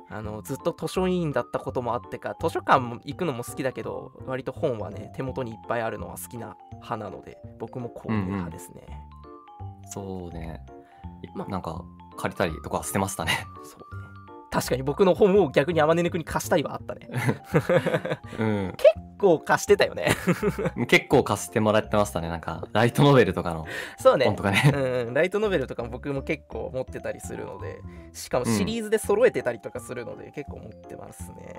[0.09, 8.87] あのずっと図書委員だったこともあってか図書館も行くのも好きだけど割と本はね手元にいっぱいあるのは好きな派なので僕も購入派ですね、
[9.91, 10.65] そうね。
[11.35, 11.85] まなんか、
[12.17, 13.47] 借りたりとかしてましたね。
[13.65, 14.04] そうね
[14.55, 17.09] 確かに僕の本を逆にあまねねくんに貸したりはあったね
[18.39, 18.75] うん。
[18.77, 20.13] 結構貸してたよね
[20.87, 22.29] 結構貸してもらってましたね。
[22.29, 23.67] なんか、ライトノベルとかの
[23.99, 24.73] そうね本とかね。
[24.73, 27.81] うん、ライトノベルとかも僕も結構持ってたりするので
[28.13, 31.57] しかもシリーズで揃えてたりとかするので結構持ってますね、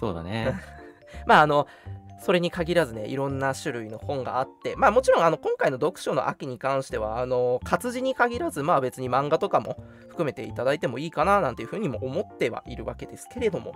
[0.00, 0.54] そうだね。
[1.26, 1.66] まああの
[2.22, 9.76] それに限らずねいろんな種類の本があってまあもちろんあの今回の読書の秋に関してはあの活字に限らずまあ別に漫画とかも
[10.08, 13.74] 含めていただいてもいいかななんていうふうにも思ってはいるわけですけれども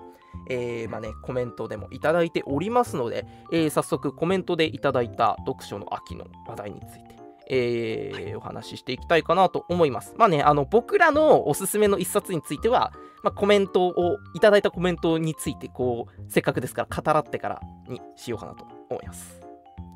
[0.49, 7.16] えーまあねコメントでもいただいておりますので、えー早速コメントでいただいた読書の秋の話題について
[7.49, 10.15] えーお話ししていきたいかなと思います。
[10.17, 19.41] まあね、あの僕らのおすすめの一冊については、まあ、コメントをいただいたコメントについてこうせっかくですから語らってからにしようかなと思います。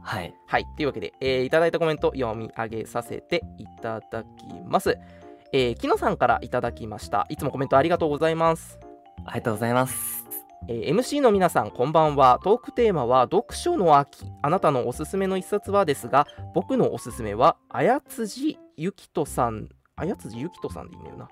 [0.02, 0.34] はい。
[0.46, 4.28] はい、というわけで、えーいただいたコメント読み上げさせていただき
[4.66, 4.98] ます。
[5.52, 7.26] えー、木野さんからいただきました。
[7.28, 8.78] いつもコメントありがとうございます。
[9.24, 10.30] ありがとうございます。
[10.68, 12.38] え MC の皆さんこんばんは。
[12.44, 14.27] トークテーマは読書の秋。
[14.42, 19.68] あなたのおすすめの一冊はですが僕のおすすめは綾辻ゆきとさん。
[19.96, 21.29] 綾辻ゆきとさんでいいんだよな。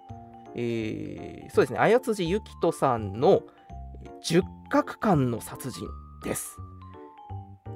[0.54, 1.78] えーそうですね。
[1.78, 3.42] 綾辻ゆきとさんの
[4.22, 5.86] 十角館の殺人
[6.24, 6.56] です。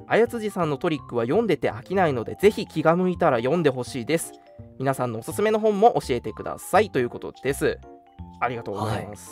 [0.07, 4.33] 綾辻さんのトリックは読んでて飽きないのでぜひ気が向いたら読んでほしいです。
[4.79, 6.89] 皆さんのおすすめの本も教えてください。
[6.89, 7.79] ということです。
[8.41, 9.31] ありがとうございます、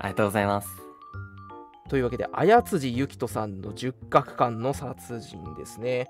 [0.00, 0.89] ありがとうございます。
[1.90, 6.06] というわけで綾辻ゆきとさんの十角館の殺人ですね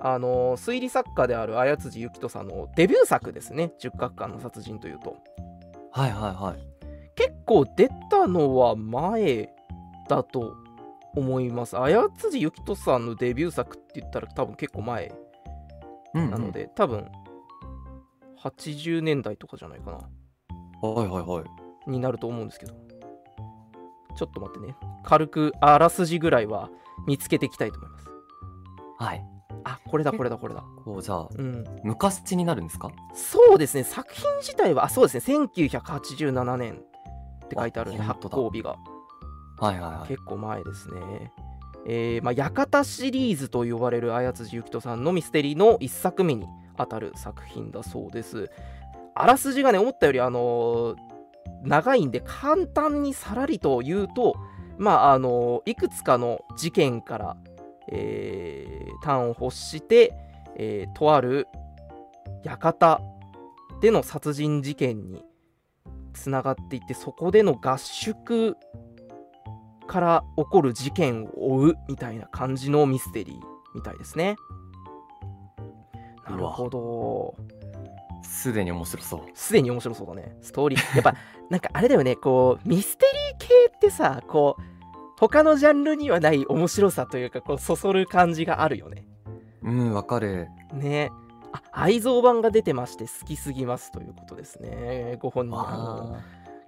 [0.00, 5.16] あの推理作家である綾辻ゆきとさんのデビュー作ですね十角館の殺人というと
[5.90, 6.74] はいはいはい。
[7.16, 9.52] 結構出たのは前
[10.08, 10.54] だと
[11.16, 15.12] 思います綾辻ゆきとさんのデビュー作って言ったら多分結構前
[16.14, 16.52] うん、なの。
[16.52, 17.08] で、多分
[18.40, 21.42] 80年代とかじゃないかなはいはいは
[21.86, 21.90] い。
[21.90, 22.83] になると思うんですけど
[24.16, 24.76] ちょっと待ってね。
[25.02, 26.70] 軽くあらすじぐらいは
[27.06, 28.06] 見つけていきたいと思います。
[28.98, 29.24] はい。
[29.64, 30.64] あこれだこれだこれだ。
[30.84, 31.64] こう、じゃあ、うん。
[31.84, 32.90] 昔になるんですか？
[33.14, 33.84] そうですね。
[33.84, 35.36] 作品自体はあそうですね。
[35.36, 36.74] 1987年
[37.44, 38.76] って書いてあるんで発行日が。
[39.58, 40.08] はいはいはい。
[40.08, 41.32] 結構前ですね。
[41.86, 46.46] えーまあ、館シリーズと呼ばれる綾辻ゆきとさんのミステリーの1作目に
[46.78, 48.50] あたる作品だそうです。
[49.14, 50.96] あらすじがね思ったよりあのー
[51.62, 54.36] 長いんで簡単にさらりと言うと
[54.78, 57.36] まああのいくつかの事件から、
[57.90, 60.14] えー端を欲して、
[60.56, 61.46] えーとある
[62.42, 63.00] 館
[63.80, 65.22] での殺人事件に
[66.14, 68.56] つながっていってそこでの合宿
[69.86, 73.36] から起こる事件を追うみたいな感じのミステリー
[73.74, 74.36] みたいですね。
[76.28, 77.34] なるほど。
[78.34, 79.20] すでに面白そう。
[79.32, 80.36] すでに面白そうだね。
[80.42, 80.94] ストーリー。
[80.96, 81.14] やっぱ、
[81.50, 83.06] なんかあれだよね、こう、ミステ
[83.38, 84.62] リー系ってさ、こう、
[85.18, 89.06] 他のジャンルにはない面白さというか、こう、そそる感じがあるよね。
[89.62, 90.48] うん、わかる。
[90.72, 91.12] ね。
[91.52, 95.16] あ、愛蔵版が出てまして、好きすぎますということですね。
[95.20, 96.20] ご本人、あの、あ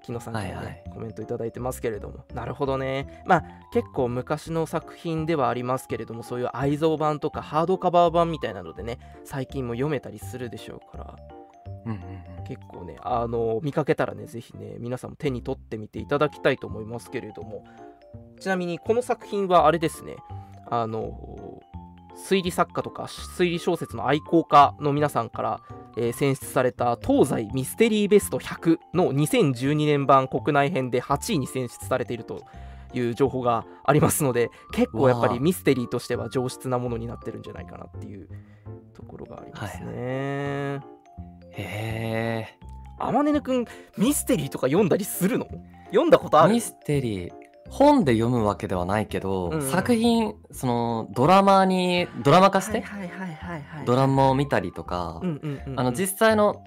[0.06, 11.35] 木野さんからね、はいはいコメントいただいてますけれどもなるほどねまあ結構昔の作品ではありますけれどもそういう愛蔵版とかハードカバー版みたいなのでね最近も読めたりするでしょうからー
[11.84, 12.44] うんうんうん。
[12.46, 17.64] 結構ねあの見かけたらねぜひね皆さんも手に取ってみていただきたいと思いますけれども
[18.40, 20.16] ちなみにこの作品はあれですね
[20.68, 21.60] あの
[22.16, 25.60] 推理作家とか推理小説の愛好家の皆さんから、
[25.96, 32.42] えー選出された東西ミステリーベスト100の2012年版国内編で8位に選出されていると
[32.94, 38.28] いう情報がありますので結構やっぱりミステリーとしては上質なものになってるんじゃないかなっていう
[38.94, 40.95] ところがありますね。
[41.56, 42.58] へ
[42.98, 43.66] あまねぬくん
[43.98, 45.46] ミステリーとか読んだりするの？
[45.86, 46.48] 読んだことあえ。
[46.48, 46.54] る？
[46.54, 47.32] ミステリー。
[47.68, 49.70] 本で読むわけではないけど、うんうん。
[49.70, 53.62] 作品、その、ドラマに、ドラマ化して、はいはいはいはい。
[53.62, 55.80] はいドラマを見たりとか、うんうんうんうん。
[55.80, 56.62] あの、実際の、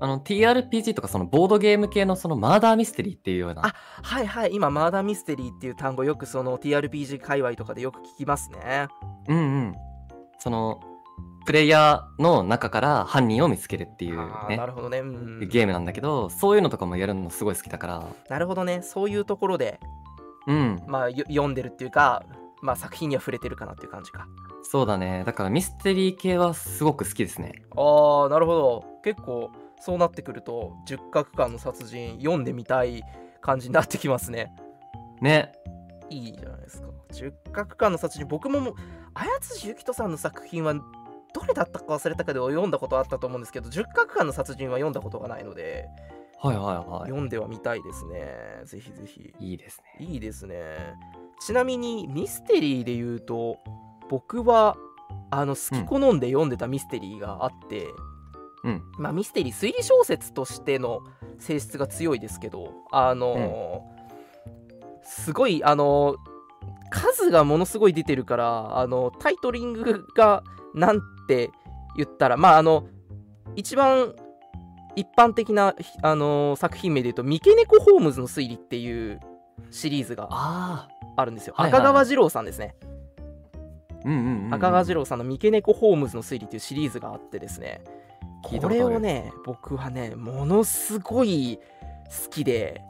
[0.00, 4.54] あの、TRPG とかそのボードゲーム系のそのマーダーミステリーっていうような、あはいはい。
[4.54, 8.86] 今マーダーミステリーっていう単語よくその TRPG 界隈とかでよく聞きますね。
[9.28, 9.74] うんうん。
[10.38, 10.80] その、
[11.46, 14.16] プレイヤーの中から犯人を見つけるっていう
[14.48, 14.56] ね。
[14.56, 18.82] な、るほどね、うん、ゲームなんだけど、そういうのとかもやるのすごい好きだから、なるほどね。
[18.82, 19.80] そういうところで
[20.46, 22.24] うん、まあよ読んでるっていうか
[22.62, 24.26] まあ作品には触れてるかなっていう感じか。
[24.62, 25.24] そうだね。
[25.24, 27.62] だからミステリー系はすごく好きですね。
[27.76, 28.84] ああなるほど。
[29.02, 33.02] 結構そうなってくると十角館の殺人読んでみたい
[33.40, 34.52] 感じになってきますね。
[35.20, 35.52] ね。
[36.10, 36.88] いいじゃないですか。
[37.12, 38.74] 十角館の殺人、僕ももう、
[39.14, 40.74] 綾辻ゆきとさんの作品は、
[41.34, 45.88] どれだったか忘れたけど、読んだことあったと思うんですけど、十角館の殺人は読んだことがないので、
[46.42, 48.34] はいはいは読んではみたいですね。
[48.64, 49.34] ぜひぜひ。
[49.40, 49.50] い。
[49.50, 50.06] いいですね。
[50.06, 50.94] いいですね。
[51.40, 53.58] ちなみに、ミステリーで言うと、
[54.08, 54.76] 僕は、
[55.30, 57.88] あの、好き好んで読んでたミステリーがあって、
[58.64, 58.82] うん。
[58.98, 61.02] まあ、ミステリー推理小説としての
[61.40, 64.00] 性質が強いですけどあのー
[65.02, 66.16] すごいあのー
[66.92, 70.42] 数がものすごい出てるからあのタイトリングが
[70.74, 71.50] なんて
[71.96, 72.88] 言ったらまああの
[73.54, 74.14] 一番
[74.96, 79.20] 一般的な、あのー作品名で言うと「三毛猫ホームズの推理」っていう
[79.70, 82.74] シリーズがああるんですよ、赤川次郎さんですね。
[84.52, 87.82] 赤川次郎さんの「三毛猫ホームズの推理」っていうシリーズがあってですね。
[88.42, 91.60] これをね僕はねものすごい
[92.24, 92.82] 好きで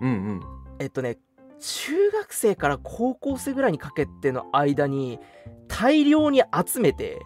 [0.00, 0.40] うんうん。
[0.78, 1.16] えっとね
[1.58, 5.18] 中学生から高校生ぐらいにかけての間に
[5.66, 7.22] 大量に集めて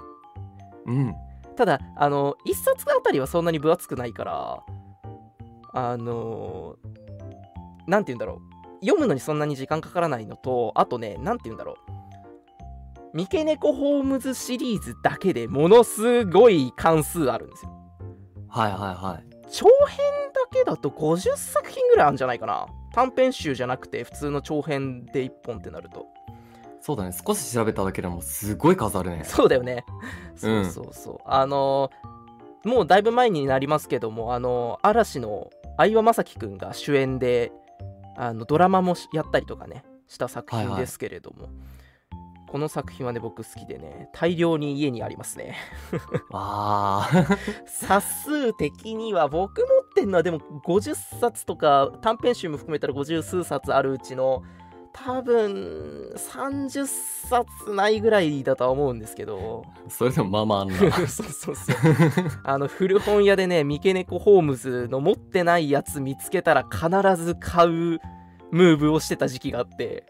[0.89, 1.15] うん。
[1.57, 4.63] ただあの1冊あたりはそんなに分厚くないから
[5.73, 6.77] あの
[7.87, 8.41] なんて言うんだろ
[8.81, 8.85] う。
[8.85, 11.77] 読むのにそんなに時間かからないのとあとねなんて言うんだろう。
[13.15, 17.73] 三毛猫ホームズシリーズだけでものすごい関数あるんですよ。
[18.49, 19.29] はいはいはい。
[19.51, 19.99] 長編
[20.33, 22.67] だけだと50作品ぐらいあるんじゃないかな。
[22.93, 26.07] 短編集じゃなくて普通の長編で1本ってなると
[26.89, 27.13] そうだね。
[27.13, 29.23] 少し調べただけでもすごい数あるね。
[29.23, 29.85] そうだよね
[30.35, 37.53] そうそうそう、あのーもうだいぶ前になりますけどもあのー嵐の相葉雅紀くんが主演で
[38.17, 41.51] あのドラマもしやったりとかねした作品ですけれども、
[42.49, 45.57] この作品はね僕好きでね大量に家にありますね
[46.33, 47.11] わあ。
[47.69, 54.43] 冊数的には僕持ってんのはでも50冊とか短編集も含めたら50数冊あるうちの
[54.93, 60.77] 多分30冊ないぐらいだとは思うんですけどそれでもまあまああんな。
[61.07, 61.77] そうそうそう
[62.45, 66.89] あの古本屋でね三毛猫ホームズの持ってないやつ見つけたら必
[67.23, 68.01] ず買う
[68.51, 70.05] ムーブをしてた時期があって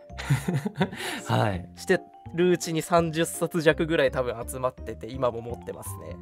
[1.26, 1.68] はい。
[1.76, 2.00] して
[2.34, 6.16] るうちに30冊弱ぐらい多分集まってて今も持ってますね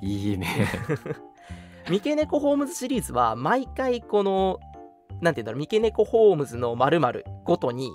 [0.00, 0.68] いいね。
[1.88, 4.58] 三毛猫ホームズシリーズは毎回この
[5.20, 7.90] なんて言うんだろう三毛猫ホームズの〇〇ごとに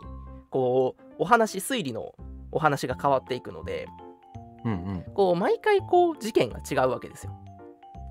[0.50, 2.14] こうお話推理の
[2.52, 3.88] お話が変わっていくので
[4.66, 5.06] うんうん。
[5.14, 7.34] こう毎回こう事件が違うわけですよ。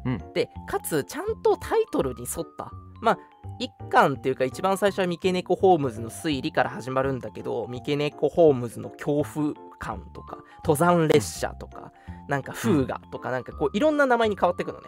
[0.04, 3.18] うんでかつちゃんとタイトルに沿ったまあ
[3.58, 11.92] 一巻っていうか一番最初は三毛猫ホームズの推理から始まるんだけど三毛猫ホームズの恐怖感とか登山列車とか
[12.28, 14.86] なんか風雅とかなんかこういろんな名前に変わっていくのね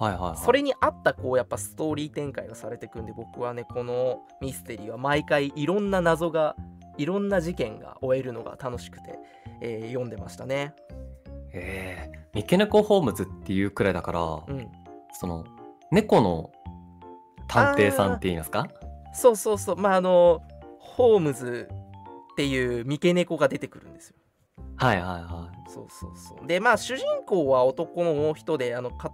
[0.00, 0.36] はいはい、はい。
[0.38, 6.56] それに合ったこうやっぱストーリー展開がされていくんで僕はねこのミステリーは毎回いろんな謎が
[6.96, 9.18] いろんな事件が終えるのが楽しくて、
[9.60, 10.74] えー読んでましたね。
[11.52, 14.68] ええ三毛猫ホームズっていうくらいだから、うん。
[15.12, 15.44] その、
[15.90, 16.52] 猫の
[17.48, 18.68] 探偵さんって言いますか？
[19.12, 19.76] そうそうそう。
[19.76, 20.40] まああの
[20.78, 21.68] ホームズ
[22.32, 24.16] っていう三毛猫が出てくるんですよ。
[24.76, 26.46] はいはいはそうそうそう。
[26.46, 29.10] でまあ主人公は男の人であのか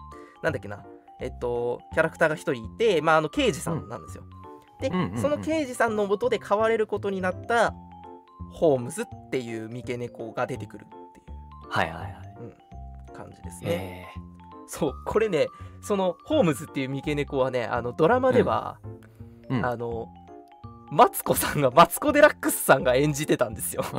[0.47, 0.84] なんだっけな。
[1.18, 4.22] えっとキャラクターが一人いてまああの刑事さんなんですよ、
[4.80, 5.18] で、うんうんうん。
[5.18, 7.74] その刑事さんのもとで飼われることになった
[8.53, 11.03] ホームズっていう三毛猫が出てくるっていい。
[11.68, 12.12] はいはいはい。
[13.11, 14.20] う感じですね、え
[14.68, 14.94] そう。
[15.05, 15.49] これね
[15.82, 18.78] そのホームズっていう三毛猫はねあのドラマでは、
[19.51, 19.66] えうん。
[19.66, 20.12] あの
[20.92, 23.82] マツコさんがマツコ・デラックスさんが演じてたんですよ。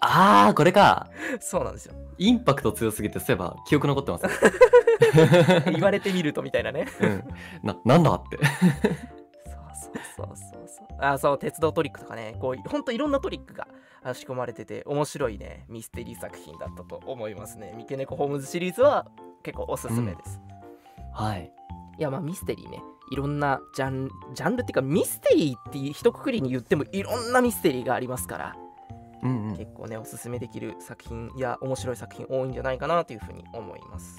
[0.00, 1.10] ああ、これか。
[1.40, 4.26] そうなんですよインパクト強すぎて、そういえば記憶残ってます。
[5.70, 7.24] 言われてみるとみたいなねうん。
[7.62, 8.38] な、なんだって。
[10.16, 13.66] そうそうそうそうそうあそう鉄道トリックとかねこうほんといろんなトリックが
[14.14, 19.06] 仕込まれてて面白いねミステリー作品だったと思いますね三毛猫ホームズシリーズは
[19.42, 20.40] 結構おすすめです、
[21.12, 21.52] はい。
[21.98, 28.56] いやまあミステリーねいろんなジャンジャンルっていうかミステリーって一括りに言ってもいろんなミステリーがありますから
[29.26, 29.56] うんうん。
[29.56, 34.18] 結構ねおすすめできる作品や面白い作品多いんじゃないかなというふうに思います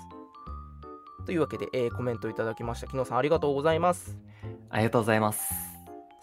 [1.25, 4.17] というわけで、えーコメントいただきました木野さんありがとうございます
[4.69, 5.53] ありがとうございます。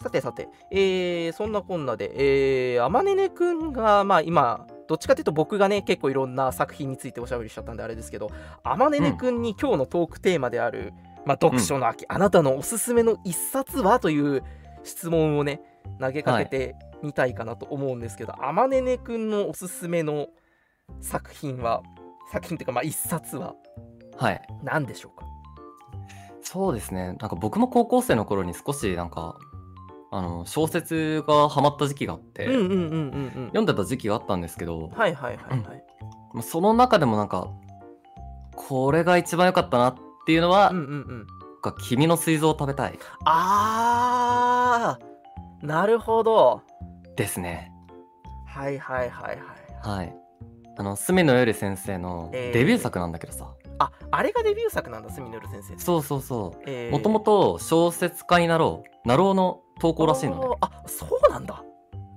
[0.01, 8.29] さてさて、えーそんなこんなで、えー、あまねねくんが、まあ今、どっちかというと僕がね、結構いろんな作品についておしゃべりしちゃったんであれですけど、
[8.63, 10.93] あまねねくんに今日のトークテーマである、
[11.25, 14.43] まあ読書の秋、あなたのおすすめの一冊はという
[14.83, 15.61] 質問をね、
[15.99, 16.75] 投げかけて
[17.05, 20.27] みたいかなと思うんですけど、あまねねくんのおすすめの
[21.01, 21.83] 作品は、
[22.31, 23.55] 作品というか、まあ一冊は
[24.17, 24.41] はい。
[24.63, 25.25] 何でしょうか？
[26.41, 27.07] そうですね。
[27.07, 29.37] なんか僕も高校生の頃に少しなんか、
[30.11, 32.45] あの、小説がハマった時期があって。
[32.45, 32.63] 読
[33.61, 35.83] んでた時期があったんですけど、はいはいはいはい。
[36.33, 37.49] まあその中でもなんか、
[38.55, 39.95] これが一番良かったなっ
[40.25, 41.27] ていうのは、うんうんうん。
[41.65, 46.61] なんか君の膵臓を食べたいあーなるほど
[47.15, 47.71] ですね。
[48.47, 50.15] はいはいはいはいはい。
[50.77, 56.63] あの、隅野より先生のえーデビュー作なんだけどさ、ああれがデビュー作なんだ隅野る先生そうそうそう。
[56.67, 60.55] えーもともと小説家になろう、なろうの投稿らしいのね。
[60.61, 61.63] あそうなんだ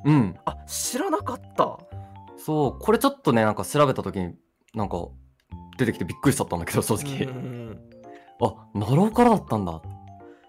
[0.04, 0.36] うん。
[0.44, 1.78] あ知らなかった
[2.36, 4.34] そう、これちょっとね、なんか調べた時に、
[4.74, 4.96] なんか
[5.76, 7.24] 出てきてびっくりしちゃったんだけど、正直。
[7.24, 7.80] うん
[8.40, 9.80] あ、なろうからだったんだ。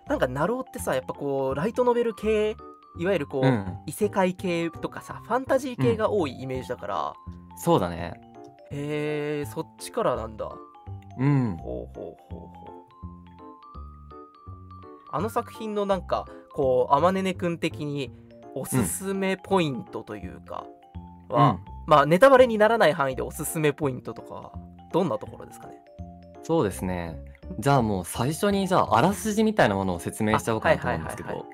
[0.08, 2.56] なんかナローってさやっぱこうライトノベル系
[2.98, 3.78] いわゆるこう、うん。
[3.86, 7.14] 異世界系とかさファンタジー系が多いイメージだから、
[7.58, 8.20] そうだね。
[8.72, 10.50] へえそっちからなんだ
[11.18, 11.58] うん。
[11.58, 12.70] ほうほうほうほう
[15.12, 18.12] あの作品のなんかこうあまねねくん的に
[18.56, 20.66] おすすめポイントというか
[21.30, 24.52] は、うんまあネタバレにならない範囲でおすすめポイントとかは
[24.94, 25.82] どんなところですかね？
[26.44, 27.20] そうですね。
[27.58, 31.46] じゃあもう最初にじゃああらすじみたいなものを説明しちゃおうかなと思うんですけあはいど、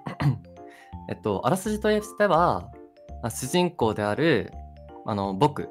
[1.10, 2.70] えっとあらすじとしては、
[3.24, 4.52] あ主人公である
[5.06, 5.70] あの僕、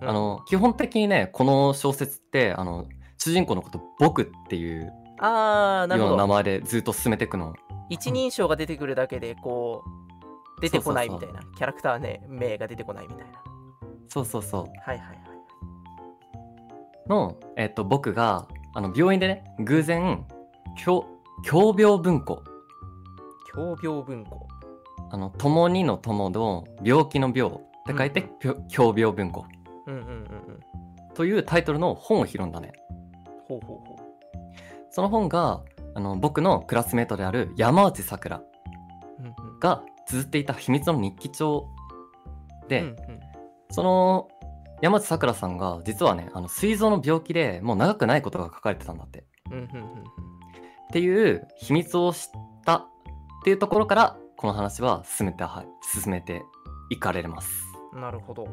[0.00, 0.08] うん。
[0.08, 2.86] あの基本的にねこの小説ってあの
[3.18, 6.16] 主人公のこと僕っていうあーなるほど。
[6.16, 7.54] な名前でずっと進めていくの。
[7.88, 9.82] 一人称が出てくるだけでこ
[10.58, 11.40] う出てこないみたいな。
[11.56, 13.42] キャラクターね名が出てこないみたいな。
[14.08, 14.62] そうそうそう。
[14.84, 15.18] はいはいはい。
[17.08, 20.26] の、えっと、僕があの病院でね偶然
[20.76, 21.06] 狂
[21.44, 22.42] 狂病文庫。
[23.54, 24.45] 狂病文庫
[25.10, 29.44] あの共にの友の病気の病って書いて、ぴょ狂病文庫。
[29.86, 30.26] うんうんうんうん。
[31.14, 32.72] というタイトルの本を拾うんだね
[33.48, 33.96] ほうほうほ
[34.90, 35.62] その本が
[35.94, 38.46] あの僕のクラスメートである山内さくらう
[39.20, 39.60] うんうん。
[39.60, 41.68] が綴っていた秘密の日記帳
[42.68, 42.96] で、うんうん。
[43.70, 44.28] その
[44.82, 49.24] 山内さくらさんが実はねあの膵臓の病気でもう長くないことが書かれてたんだって。
[49.50, 49.66] うんうんうん。
[49.66, 49.72] っ
[50.92, 52.20] ていう秘密を知っ
[52.64, 52.86] たっ
[53.44, 56.42] ていうところからこの話は進めては進めて
[56.90, 57.50] いかれます。
[57.92, 58.46] うんなるほど。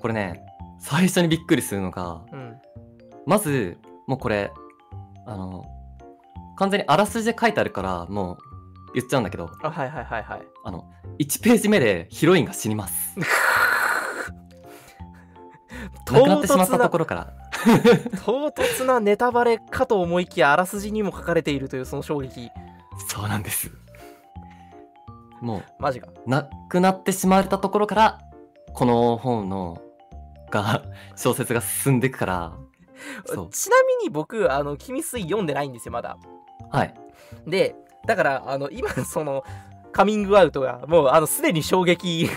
[0.00, 0.40] これね
[0.78, 2.56] 最初にびっくりするのがうん。
[3.26, 4.52] まずもうこれ
[5.26, 5.64] あの
[6.56, 8.38] 完全にあらすじで書いてあるからもう
[8.94, 10.42] 言っちゃうんだけどあはいはいはいはい。
[10.64, 10.88] あの
[11.18, 13.18] 1ページ目でヒロインが死にます。
[16.10, 17.32] 亡くなってしまったところから。
[18.24, 22.50] 唐突な ネタバレかと思いきやあらすじにも書かれているというその衝撃。
[23.08, 23.70] そうなんです
[25.40, 26.08] もマジか。
[26.08, 28.18] う亡くなってしまわれたところから
[28.74, 29.80] この本の
[30.50, 30.82] が
[31.16, 32.52] 小説が進んでいくから
[33.50, 36.16] ちなみに僕あの「君水」読んでないんですよまだ。
[36.70, 36.94] はい。
[37.46, 37.74] で
[38.06, 39.44] だからあの今 その
[39.92, 42.28] カミングアウトがもうあのすでに衝撃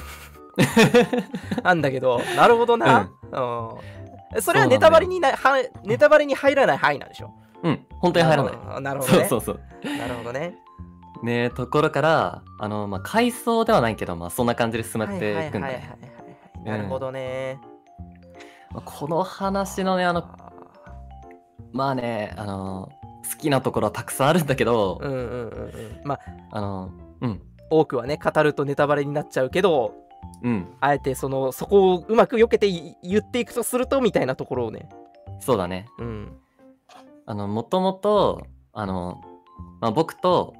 [1.64, 7.34] なんだけどなるほどな、うん、それはネタバレになはネタバレに入らない範囲なんでしょ？
[7.64, 7.86] うん。
[8.00, 8.54] 本当に入らない。
[8.80, 9.26] いなるほどね。
[9.30, 9.60] そうそうそ
[9.94, 9.98] う。
[9.98, 10.56] なるほどね
[11.24, 15.84] ねところからあのまあ回想ではないけどまあそんな感じで進まっはいていくんだはいはい。
[15.84, 17.60] はいねはいなるほどね、
[18.72, 20.54] まあこの話のねあのあ
[21.72, 22.90] まあねあの
[23.32, 26.02] 好きなところはたくさんあるんだけど、ーうんうんうんうん。
[26.04, 26.20] まあ
[26.52, 26.92] あの
[27.22, 27.42] うん。
[27.70, 29.96] 多くはね語るとネタバレになっちゃうけど
[30.44, 30.68] うん。
[30.82, 34.90] あえてそのそこをうまく避けてい言っていくとするとみたいなところをね。
[35.40, 35.88] そうだね。
[35.98, 36.38] うん。
[37.26, 39.22] あのもともとあの、
[39.80, 40.54] まあ、僕と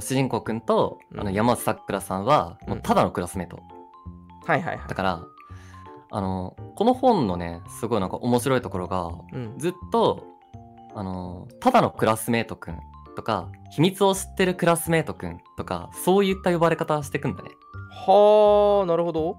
[0.00, 1.20] 主人公くんと、うん。
[1.20, 3.60] あの山内さくらさんはもうただのクラスメート、
[4.46, 4.88] はいはいはい。
[4.88, 5.24] だから
[6.10, 9.58] あのこの本のねすごいなんか面白いところがうん。
[9.58, 10.24] ずっと
[10.94, 12.78] あのただのクラスメートくん
[13.16, 17.50] とか秘密を知ってるクラスメートくんとかそういった呼ばれ方してくんだね。
[18.06, 19.36] はあなるほど。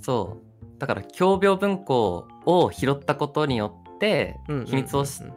[0.00, 0.52] そう。
[0.78, 4.36] だから共病文庫を拾ったことによって
[4.66, 5.32] 秘密を知っ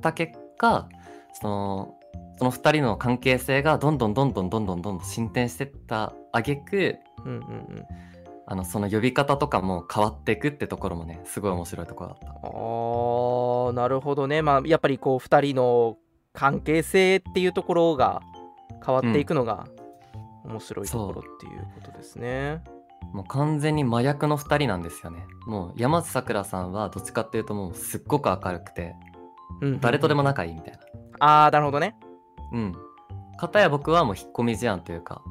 [0.00, 0.88] た結果
[1.34, 1.94] その
[2.42, 7.84] その2人の関係性がどんどんどんどんどんどんどん進展してった挙句、うんうんうん。
[8.48, 12.26] あのその呼び方とかも変わっていくってところもねすごい面白いところだった。
[12.26, 14.42] あなるほどね。
[14.42, 15.98] まあやっぱりこう2人の
[16.32, 18.20] 関係性っていうところが
[18.84, 19.68] 変わっていくのが
[20.44, 22.60] 面白いところっていうことですね、
[23.02, 23.12] う。
[23.12, 25.26] ん、もう完全に麻薬の2人なんですよね。
[25.46, 28.96] もう山津さくらさんはどっちかっていうともうすっごく明るくて
[29.80, 31.94] 誰とでも仲いいみたいな、うんうんうん、ああなるほどね。
[32.52, 32.74] うん
[33.38, 35.22] 片や僕はもう引っ込み思案というか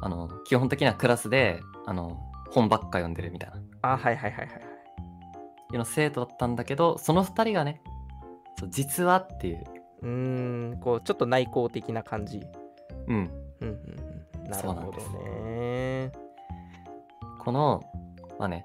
[0.00, 2.18] あの基本的にはクラスであの
[2.50, 4.62] 本ばっか読んでるみたいなあーはいはいはいはいはい。
[5.70, 7.82] いうの生徒だったんだけどその2人がね
[8.58, 9.64] そう実はっていう
[10.02, 10.08] うー
[10.76, 12.40] んこうちょっと内向的な感じ。
[13.06, 13.30] うん
[13.60, 13.78] うんうん
[14.44, 16.12] うん、なるほどそうなんですね。
[17.38, 17.82] この
[18.38, 18.64] まあね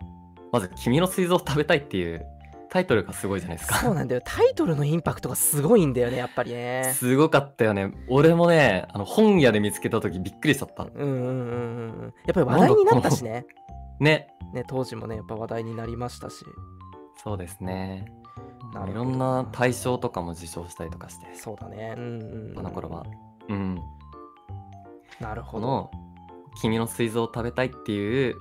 [0.52, 2.26] まず「君の膵臓を食べたい」っていう
[2.74, 6.92] タイトルがすごいじゃないですかそうなんだよタイトルのインパクトがすごいんだよねやっぱりね。
[6.96, 11.12] すごかったよね俺もねあの本屋で見つけた時びっくりしちゃったうんうんう
[12.08, 12.14] ん。
[12.26, 13.46] やっぱり話題になったしね。
[14.00, 16.44] ねね当時もねやっぱ話題になりましたし。
[17.24, 18.12] そうですね
[18.90, 21.94] いろんな大賞とかも受賞したりとかしてそうだね。
[21.96, 22.60] うんうん、うん。
[22.60, 23.04] あの頃は
[23.50, 23.80] うん
[25.20, 25.68] なるほど。
[25.68, 25.92] この
[26.60, 28.36] 「君の膵臓を食べたい」っていう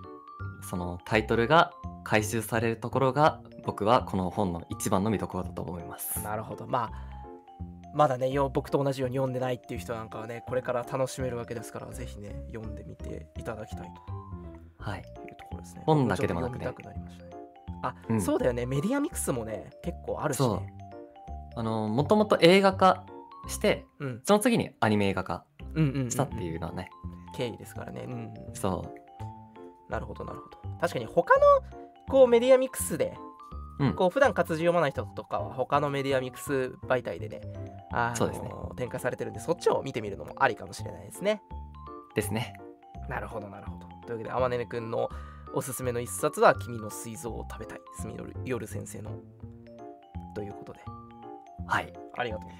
[0.62, 1.72] そのタイトルが
[2.02, 6.22] 回収されるところが僕はこの本の一番の見どころだと思います。
[6.22, 6.66] なるほど。
[6.66, 13.92] まあ、まだね、よ僕と同じように読んでないっていう人なんかはね、これから楽しめるわけですから、ぜひね、読んでみていただきたい
[14.78, 15.82] はい、というところですね。
[15.86, 17.30] 本だけでもなくねくなりましたね。
[17.82, 20.74] あ、うんそうだよね、メディアミックスもね、結構あるしそうね。
[21.54, 23.04] あのもともと映画化
[23.46, 24.20] してうん。
[24.24, 25.44] その次にアニメ映画化
[25.74, 26.90] うんうんうんうんしたっていうのはね、
[27.36, 28.04] 経緯ですからね。
[28.06, 28.16] うんう
[28.52, 28.84] ん、そ
[29.88, 30.58] なるほど、なるほど。
[30.80, 31.46] 確かに他の
[32.08, 33.16] こうメディアミックスで、
[33.82, 37.40] うんこう普段活字読まない人とかは他のメディアミックス媒体でね、
[37.92, 41.42] あのそうですね展開されてるんで、そっちを見てみるのもありかもしれないですね。
[42.12, 42.54] うですね
[43.08, 43.86] なるほどなるほど。
[44.06, 45.08] というわけで、あまねねくんの
[45.54, 47.80] おすすめの一冊は、君の膵臓を食べたい。
[48.00, 49.10] すみのる夜先生の。
[50.34, 50.80] ということで、
[51.66, 52.58] はいありがとうござい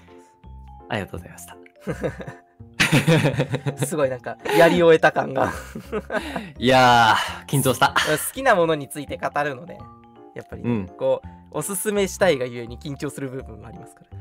[0.89, 1.61] ありがとうございましたま
[1.95, 2.33] す。
[3.85, 5.51] すごいなんか、やり終えた感が。
[6.57, 7.93] いやー緊張した
[8.27, 9.77] 好きなものについて語るので、
[10.35, 10.87] やっぱりね、うん。
[10.87, 14.17] こう、おすすめしたいがゆえに緊張する部分もありますから。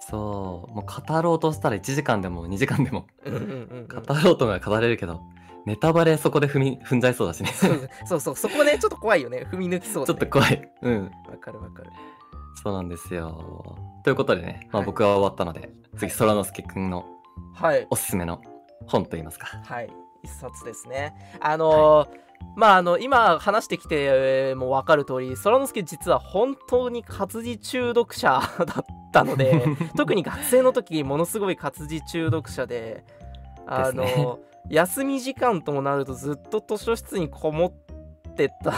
[0.00, 0.74] そう。
[0.74, 3.06] もう語ろうとしたら1時間でも2時間でも。
[3.24, 5.20] うん語ろうとが語れるけど
[5.66, 7.50] ネタバレそこで踏み踏んじゃいそうだしね。
[8.06, 9.46] そうそうそこね、ちょっと怖いよね。
[9.50, 10.14] 踏み抜きそうちょ。
[10.14, 10.70] っと怖い。
[10.82, 11.04] うん。
[11.28, 11.90] わかるわかる。
[12.62, 13.76] そうなんですよ。
[14.02, 14.86] ということでね、まあ、はい。
[14.86, 17.04] 僕は終わったので、次空之介くんの
[17.54, 17.86] はい。
[17.90, 18.40] おすすめの
[18.86, 19.60] 本といいますか。
[19.64, 19.90] はい、
[20.28, 21.14] 一冊ですね。
[21.40, 29.64] あのーまああの今話してきてえーも分かる通り空之助実は本当に活字中毒者 だったので
[29.96, 33.04] 特に学生の時ものすごい活字中毒者で
[33.66, 34.26] あのね。
[34.70, 37.74] 休み時間ともなるとずっと図書室にこも
[38.30, 38.74] ってた。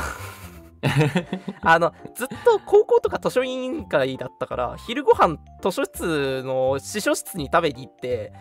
[1.61, 8.33] あのずっと高校とか図書委員会だったから昼ご飯図書室の司書室に食べに行って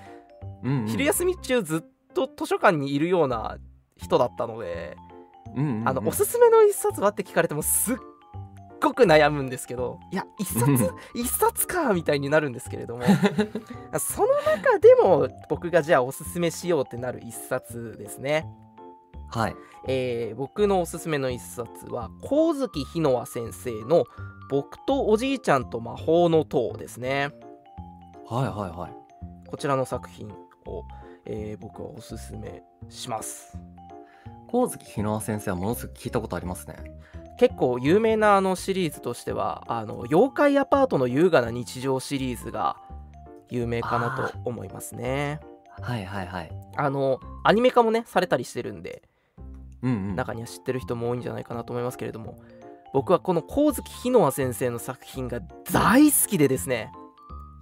[0.63, 0.87] うんうん。
[0.87, 3.57] 昼休み中ずっと図書館にいるような
[3.97, 4.97] 人だったので、
[5.55, 7.97] うんうんうんあのおすすめの一冊はって聞かれてもすっ
[8.79, 10.91] ごく悩むんですけどいや一冊？
[11.15, 13.03] 一冊かみたいになるんですけれども
[13.99, 18.47] その中でも僕がじゃあおすすめしようってなる一冊ですね。
[19.31, 19.55] はい。
[19.87, 24.05] えー僕のおすすめの一冊は光月ひのわ先生の
[24.51, 27.31] 「僕とおじいちゃんと魔法の塔」ですね
[28.27, 29.47] はいはいはい。
[29.49, 30.29] こちらの作品
[30.67, 30.83] を、
[31.31, 33.55] えー僕はおすすめします
[34.47, 36.75] 光月ひのわ先生はものすごく聞いたことありますね。
[37.37, 42.75] 結構有名なあのシリーズとしてはあの妖怪アパートの優雅な日常シリーズが
[43.49, 45.39] 有名かなと思いますね
[45.79, 46.51] はいはいはい。
[46.75, 49.03] あのアニメ化もねされたりしてるんで
[49.83, 50.15] うんうん。
[50.15, 52.39] 中には知ってる人も多いんじゃないかなと思いますけれども
[52.91, 55.39] 僕はこの光月ひのわ先生の作品が
[55.71, 56.91] 大好きでですね、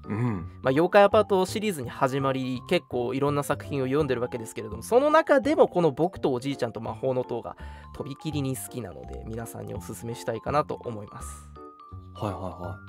[0.07, 0.35] うん。
[0.61, 7.55] まあ、妖怪アパートシリーズに始まり結構いろんな作品を読んでるわけですけれどもその中でもこの「僕とおじいちゃんと魔法の塔」が
[7.93, 11.49] とびきりに好きなので皆さんにおすすめしたいかなと思います
[12.13, 12.79] はいはいは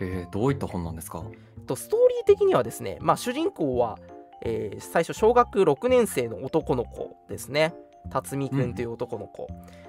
[0.00, 0.04] い。
[0.04, 1.22] えー、どういった本なんですか？
[1.66, 3.98] とストーリー的にはですね、まあ、主人公は、
[4.42, 7.74] えー最初小学6年生の男の子ですね
[8.10, 9.48] 辰巳くんという男の子、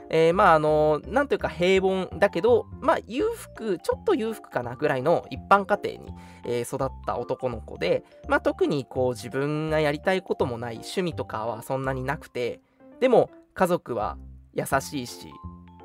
[0.09, 6.14] えーまああのなんというか平凡だけどまあ裕福ちょっと裕福かなぐらいの一般家庭に、
[6.45, 12.61] えー育った男の子で、まあ、特にこう自分がやりたいこともない趣味とかはそんなになくて
[12.99, 14.18] でも家族は
[14.53, 15.28] 優しいし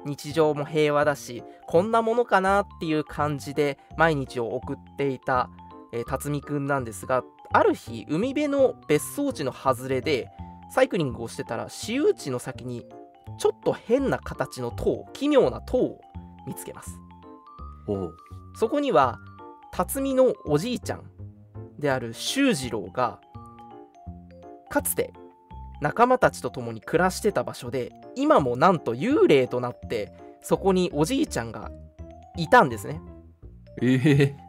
[0.05, 5.51] 日常も平和だしこんなものかなっていう感じで毎日を送っていた、
[5.93, 10.29] えー辰巳くんなんですがある日海辺の別荘地の外れで
[10.71, 12.87] サイクリングをしてたら私有地の先に
[13.39, 16.01] ちょっと変な形の塔奇妙な塔を
[16.47, 16.99] 見つけます。
[18.55, 19.19] そこには
[19.73, 21.05] 辰巳のおじいちゃん
[21.79, 23.21] である修次郎が
[24.69, 25.12] かつて
[25.81, 30.12] 仲間たちと共に暮らしてた場所で今もなんと幽霊となって
[30.43, 31.71] そこにおじいちゃんが
[32.37, 33.01] いたんですね。
[33.81, 34.49] ええ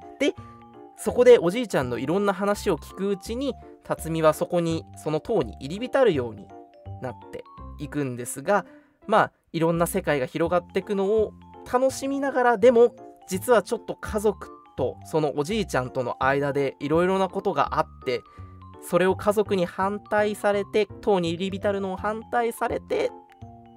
[1.00, 6.48] そこでおじいちゃんのいろんな話を聞くうちに辰巳はそこにその塔に入り浸るように
[7.02, 7.44] なって
[7.80, 8.66] いくんですが
[9.08, 11.34] まあいろんな世界が広がっていくのを
[11.72, 12.96] 楽しみながらでも
[13.28, 18.22] 実はちょっと家族とそのおじいちゃんとの間でいろいろなことがあって
[18.82, 23.12] それを家族に反対されて塔に入り浸るのを反対されて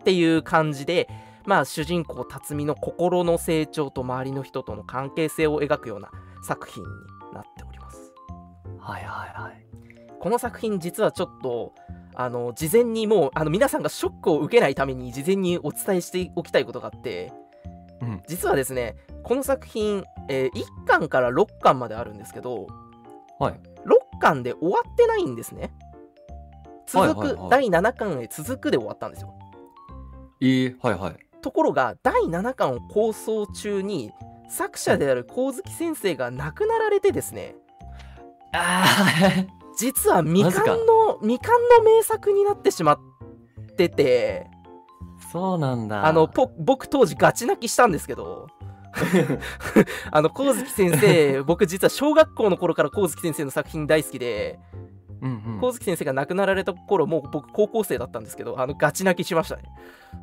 [0.01, 1.09] っていう感じで
[1.45, 6.11] まあ主人公辰巳の心の成長と周りの人との関係性を描くような
[6.43, 6.89] 作品に
[7.35, 8.13] なっております
[8.79, 9.72] はいはいはい。
[10.23, 11.75] この作品実はちょっと
[12.15, 17.33] あの事前にもうあの皆さんがショックを受けないために事前にお伝えしておきたいことがあって
[18.01, 18.23] うん。
[18.29, 18.95] 実はですね
[19.25, 22.69] この作品、え1巻から6巻まであるんですけど
[23.41, 23.55] はい。
[23.85, 25.73] 6巻で終わってないんですね
[26.87, 29.35] 続く、はいはいはい第7巻へ続くで終わったんですよ
[30.41, 31.17] えー、はいはい。
[31.41, 34.13] ところが第7巻を構想中に
[34.49, 37.57] 作者である光月先生が亡くなられてですね
[38.53, 38.85] あ
[39.83, 43.01] 実は未完の未完の名作になってしまっ
[43.77, 44.47] てて。
[45.19, 46.07] あ、そうなんだ。
[46.07, 48.47] あのぽ僕当時ガチ泣きしたんですけど。
[50.13, 54.61] あの光月先生 僕実は小学校の頃から光月先生の作品大好きで。
[55.21, 55.55] うんうん。
[55.55, 59.65] 光月先生が亡くなられた頃もう僕高校生だったんですけどあのガチ泣きしましたね。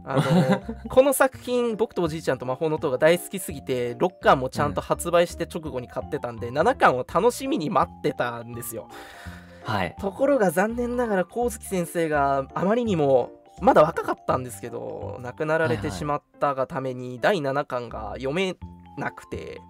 [0.06, 8.88] あの この作品僕とおじいちゃんと魔法の塔が大好きすぎて6巻もちゃんと発売して直後に買ってたんで、7巻を楽しみに待ってたんですよ
[9.70, 9.96] はい。
[10.00, 18.56] ところが残念ながら光月先生があまりにもまだ若かったんですけど亡くなられてしまったがために第7巻が読め
[18.98, 19.62] なくて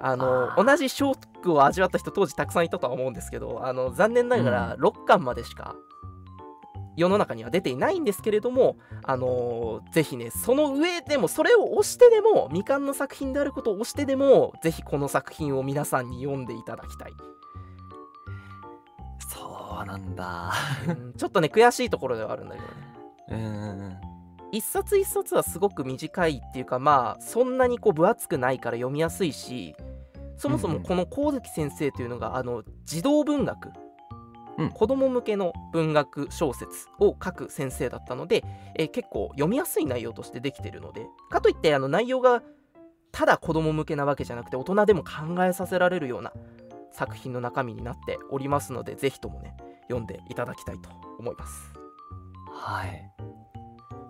[0.00, 5.74] あの同じショックを味わった人当時たくさんいたとは思うんですけどあの残念ながら6巻までしか
[6.96, 17.12] 世の中には出ていないんですけれどもあのぜひねその上でもそれを押してでも未完の作品であることを押してでもぜひこの作品を皆さんに読んでいただきたい
[19.78, 20.52] そうなんだ。
[20.88, 22.72] うんちょっとね悔しいところではあるんだけどね
[23.30, 23.96] うんうんうん。
[24.52, 29.74] 一冊一冊はすごく短いっていうかまあそんなにこう分厚くないから読みやすいし
[30.38, 33.68] そもそうんうんもこの光月先生というのがあの児童文学、
[34.56, 38.42] うん子供向けの文学小説を書く先生だったので、
[38.74, 42.42] えー結構読みやすい内容としてできてるのでかといってあの内容が
[43.12, 46.32] ただ子供向けなわけじゃなくて大人でも考えさせられるような
[46.90, 49.56] 作品の中身になっておりますのでぜひともね
[49.88, 51.72] 読んでいただきたいと思います。
[52.52, 53.10] はい。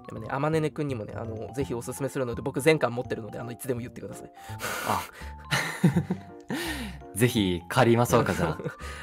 [0.08, 4.32] でもね、あまねねくんにもね、あのぜひおすすめするので、僕、全巻持ってるので、あのいつでも言ってください。
[4.86, 5.02] あ
[7.14, 8.58] ぜひ借りましょうか、じゃ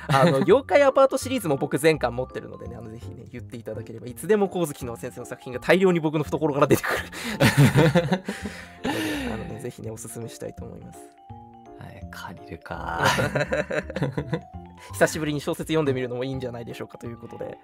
[0.10, 0.20] あ。
[0.22, 8.24] あの妖怪アパートシリーズも僕、全巻持ってるのでね、あのぜひね、言っていただければ、いつでも光月の先生の作品が大量に僕の懐から出てくる。
[9.38, 11.00] のでぜひねおすすめしたいと思います
[11.80, 13.06] はい、借りるか。
[14.94, 17.58] 久しぶりに小説読んでみるのもいいんじゃないでしょうかということで。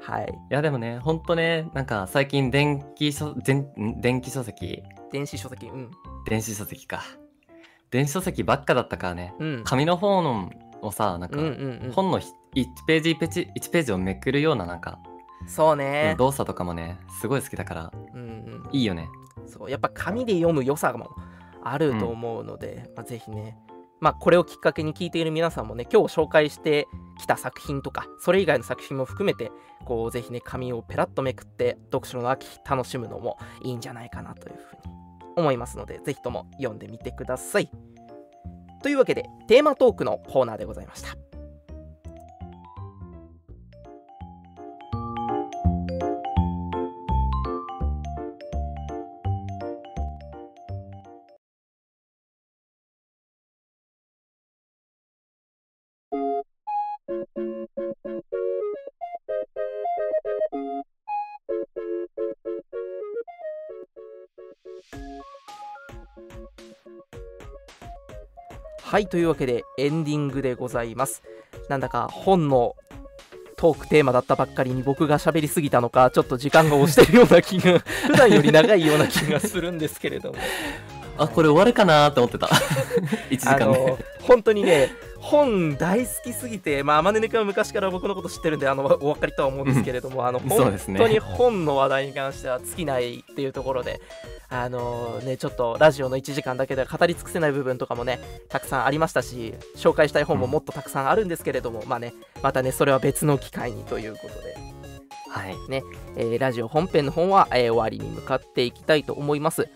[0.00, 0.28] はい。
[0.28, 4.82] いやでもね、ほんとね、なんか最近電気書、電ん電気書籍？
[5.12, 5.90] 電子書籍うん。
[6.26, 7.02] 電子書籍か。
[7.90, 9.62] 電子書籍ばっかだったからね、うん。
[9.64, 10.50] 紙の本
[10.82, 11.92] をさ、なんか、うんうんうん。
[11.92, 12.24] 本の1
[12.86, 14.98] ページ1ページ1ページをめくるようななんか、
[15.46, 16.14] そうね。
[16.18, 18.68] 動作とかもね、すごい好きだから、うんうん。
[18.72, 19.08] いいよね。
[19.46, 21.10] そうやっぱ紙で読む良さも
[21.62, 23.58] あると思うので、まあ、ぜひね
[24.04, 26.86] まあこれをきっかけに聞いている皆さんもね今日紹介して
[27.18, 29.50] きた作品とかそれ以外の作品も含めて
[29.86, 34.94] こうぜひね紙をペラッとめくって読書の秋楽しむのもいいんじゃないかなというふうに
[35.36, 37.70] 思いますのでぜひとも読んでみてください。
[38.82, 41.23] というわけでテーマトークのコーナーでございました。
[68.94, 71.24] はいというわけでエンディングでございます
[71.68, 72.76] なんだか本の
[73.56, 80.38] トークテーマだったばっかりに僕が喋りすぎたのかちょっと時間が押してるような気が 普段より長いような気がするんですけれども
[81.18, 82.46] あ、これ終わるかなーって思ってた。
[83.30, 83.98] 1時あ間での。
[84.22, 94.00] 本当にね本大好きすぎてまあ天音くんは昔から僕のこと知ってるんであのお分かりとは思うんですけれども、あのそう本ですね当に本の話題に関しては尽きないっていうところで
[94.54, 104.56] あのねちょっとラジオの1時間だけでは語り尽くせない部分とかもねたくさんありましたし紹介したい本ももっとたくさんあるんですけれども、まあねまたねそれは別の機会にということで、
[105.28, 105.56] はい。
[106.16, 109.68] えーラジオ本編の方は、えー終わりに向かっていきたいと思います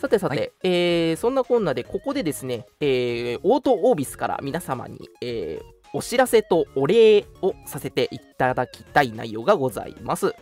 [0.00, 10.34] さてさて、はいえーそんなこんなでここでですね、えーオートオービスから皆様に、えーお知らせとお礼をさせていただきたい内容がございます。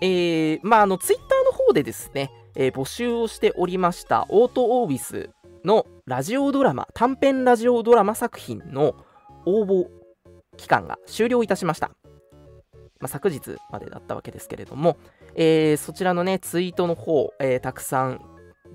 [0.00, 5.30] えーまああのツイッターの方でですね、えー募集をしておりましたオートオービス
[5.64, 8.94] のラジオドラマ短編ラジオドラマ作品の
[9.44, 9.88] 応募
[10.56, 11.90] 期間が終了いたしました。
[12.98, 14.96] まあ、昨日までだったわけですけれども、
[15.34, 18.20] えーそちらのね、ツイートの方、えーたくさん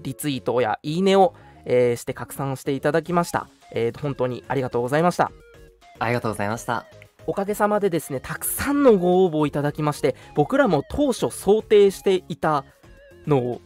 [0.03, 1.33] リツイートやいいねを、
[1.65, 5.31] えーして拡散していただきました、えー本当にありがとうございました。
[5.99, 7.00] ありがとうございました。
[7.27, 12.65] おかげさまでですね、たくさんのご応募をいただきまして、僕らも当初想定していた
[13.27, 13.61] のを、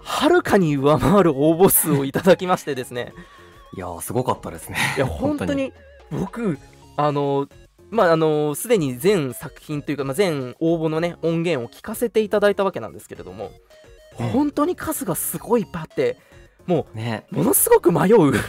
[0.00, 3.12] はるかに上回る応募数をいただきましてですね、
[3.76, 4.78] いやー、すごかったですね。
[4.96, 5.72] いや、本当に
[6.10, 6.58] 僕、
[6.96, 7.48] あの、
[7.90, 13.52] まあ、あの、すでに全作品というか、まあ、全応募のね、音源を聞かせていただいたわけなんですけれども、うん
[14.18, 16.18] 本当に数がすごいいっぱいあって、
[16.66, 17.24] もね。
[17.32, 18.34] う、ものすごく迷う。
[18.36, 18.40] っ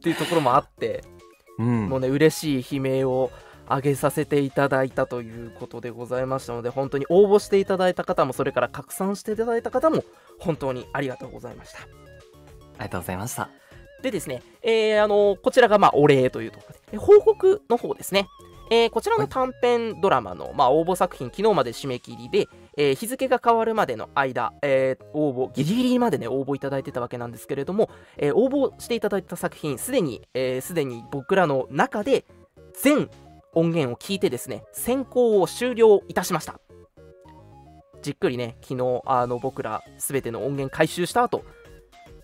[0.00, 1.02] ていうところもあって、
[1.58, 1.88] うん。
[1.88, 3.30] もうね、嬉しい悲鳴を
[3.68, 10.04] 上げさせていただいたということでございましたので、本当に応募していただいた方も、それから拡散していただいた方も、
[10.38, 11.80] 本当にありがとうございました。
[11.80, 11.84] あ
[12.78, 13.48] りがとうございました。
[14.02, 18.28] でですね、えーあのこちらがまあお礼というところで、え報告の方ですね。
[18.70, 22.46] えーこちらの短編ドラマの、まあ、応募作品、昨日まで締め切りで、
[22.76, 32.24] えー日付が変わるまでの間、えー応募、ギリギリまでね、応募いただいてたわけなんですけれども、えー応募していただいた作品、すでに、えーすでに僕らの中で
[32.74, 33.10] 全
[33.54, 36.60] 音源を聞いてですね、選考を終了いたしました。
[38.02, 41.44] じっくりね、昨日、あの僕らすべての音源回収した後、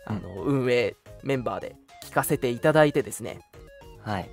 [0.07, 3.41] あの運営メンバーで聞かせていただいてですね
[4.03, 4.31] はい。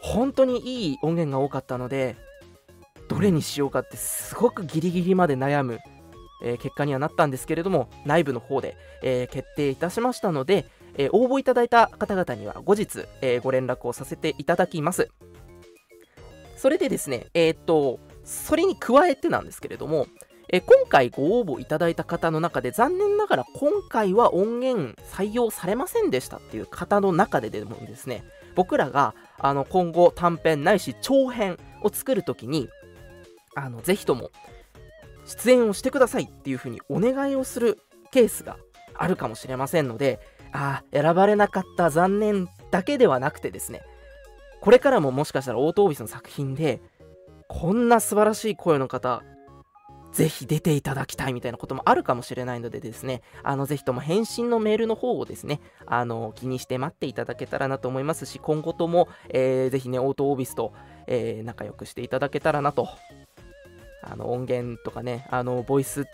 [0.00, 2.16] 本当にいい音源が多かったので
[3.14, 5.78] どれにしようかってすごくギリギリまで悩む、
[6.42, 15.10] えー結果にはなったんですけれども内部の方で、えー決定いたしましたので、えー応募いただいた方々には後日、えご連絡をさせていただきます。
[16.56, 20.06] それでですねえっとそれに加えてなんですけれども
[20.48, 32.68] え今回ご応募いただいた方の中で残念ながら今回は音源採用されませんでしたっていう方の中ででもですね僕らがあの今後短編ないし長編を作るときに
[33.54, 34.30] あのぜひとも
[35.26, 37.78] 出演をしてくださいっていうふうにお願いをする
[38.10, 38.56] ケースが
[38.94, 40.20] あるかもしれませんので
[40.52, 43.82] ああ選ばれなかった残念だけではなくてですね
[44.60, 46.80] これからももしかしたらオートオービスの作品で
[47.48, 49.22] こんな素晴らしい声の方
[50.14, 60.72] ぜひ出ていただきたいみたいなこともあるかもしれないのでですね、あのぜひとも返信のメールの方をですね、あの気にして待っていただけたらなと思いますし、今後とも、えーぜひね、オートオービスと、
[61.08, 62.88] えー仲良くしていただけたらなと、
[64.10, 66.06] あの音源とかね、あのボイス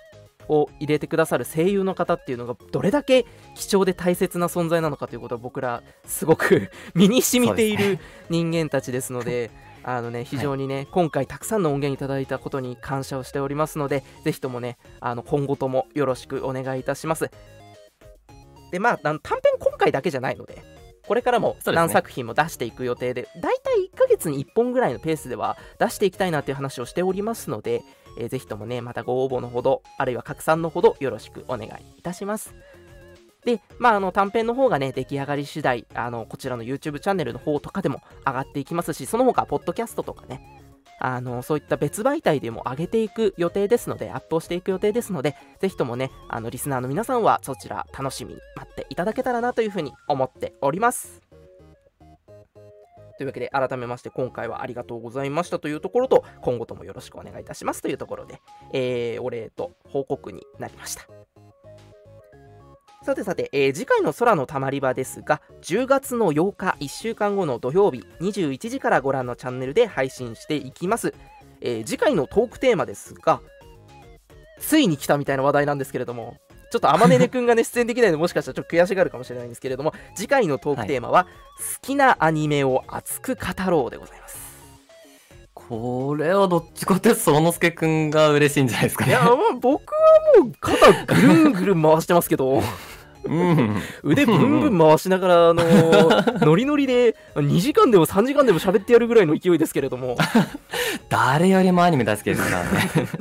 [0.48, 3.24] を入れてくださる声優の方っていうのがどれだけ
[3.54, 9.50] 貴重で大切な存在なのかということを僕らすごく 身に染みている人間たちですので。
[9.82, 17.30] あのね、非常にね、はい、今回たくさんの音源いただいたことに感謝をしておりますので、ぜひともね、あの今後ともよろしくお願いいたします。
[18.70, 20.62] で、まあ、短編今回だけじゃないので、
[21.06, 27.82] これからも何作品も出していく予定で、だいたい1ヶ月に1本ぐらいのペースでは出していきたいなという話をしておりますので、
[28.18, 32.54] えー、ぜひともね、またご応募のほど、あるいは拡散のほどよろしくお願いいたします。
[33.44, 40.59] で、まあ、あの短編の方がね、出来上がり次第、あのこちらの YouTube チャンネルの方とかでも上がっていきますし、その他、ポッドキャストとかね、
[41.00, 51.22] あのそういった別媒体でも上げていく予定ですので、アップをしていく予定ですので、ぜひともね、あのリスナーの皆さんはそちら楽しみに待っていただけたらなというふうに思っております。
[53.20, 58.40] というわけで改めまして今回はありがとうございましたというところと今後ともよろしくお願いいたしますというところで、
[58.72, 61.06] えー、お礼と報告になりました。
[63.02, 71.14] さてさて、えー、次回の空のたまり場ですが、10月の8日、1週間後の土曜日、21時からご覧のチャンネルで配信していきます。
[71.62, 73.40] えー、次回のトークテーマですが、
[74.58, 76.36] ついに来たみたいな話題なんですけれども、
[76.70, 81.32] ちょっと天音くんがね、 出演できないので、もしかしたらちょっと悔しがるかもしれないんですけれども、次回のトークテーマは、はい、好
[81.80, 84.50] きなアニメを熱く語ろうでございます。
[85.54, 89.12] これはどっちかってそのすけくんが嬉しいんじゃないですかね。
[89.12, 92.60] いや、まあ、僕はもう肩ぐるんぐるん回してますけど。
[93.24, 100.16] うん、腕ブンブン回しながら、あのー、 ノリノリで2時間でも3時間でも喋ってやるぐらいの勢いですけれども。
[101.08, 102.68] 誰よりもアニメ大好きですからね。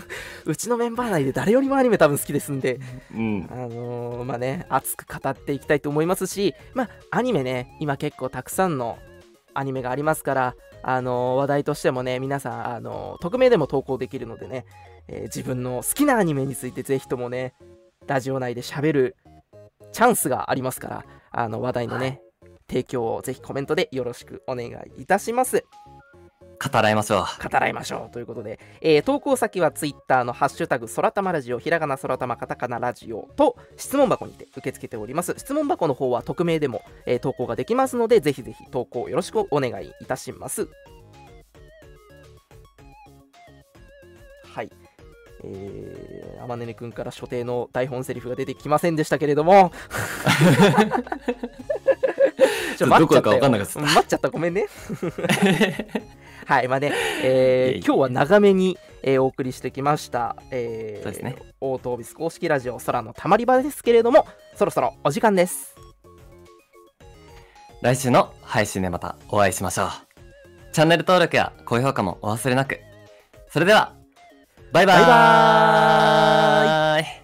[0.46, 2.80] うちのメンバー内で誰よりもアニメ多分好きですんで、
[3.14, 8.98] うん、あのー、まあね熱く語っていきたいと思いますしまあアニメね今結構たくさんの
[9.54, 14.66] アニメがありますからあのー、話題としてもね皆さん、あの匿名でも投稿できるのでね、
[15.08, 17.54] え自分の好きなアニメについてぜひともね
[18.08, 19.16] ラジオ内で喋る
[19.92, 25.66] チャンスがありますから、あの話題のね、はい、提供をぜひコメントでよろしくお願いいたします。
[26.62, 27.50] 語らいましょう。
[27.50, 28.12] 語らいましょう。
[28.12, 35.34] ということで、えー、投稿先はツイッターのハッシュタグ、そらたまラジオ、ひらがなそらたまカタカナラジオと質問箱にて受け付けております。
[35.38, 40.68] 質問箱の方は匿名でも、えー、投稿ができますので、ぜひぜひ投稿よろしくお願いいたします。
[44.44, 44.70] はい。
[45.44, 49.72] えー、天音くんから所定の台本セリフが出てきませんでしたけれども。
[52.78, 53.64] ちょ待っちゃったか待
[54.00, 54.30] っちゃった。
[54.30, 54.68] ごめんね。
[56.50, 61.36] はいまあね、えー、今日は長めに、えー、お送りしてきました、えー、そうですね。
[61.62, 64.26] オートービス公式ラジオ空のたまり場ですけれども
[64.56, 65.76] そろそろお時間です。
[67.82, 69.90] 来週の配信でまたお会いしましょう。
[70.72, 72.80] チャンネル登録や高評価もお忘れなく。
[73.50, 73.99] それでは
[74.72, 75.06] バイバイ,バイ
[77.04, 77.19] バ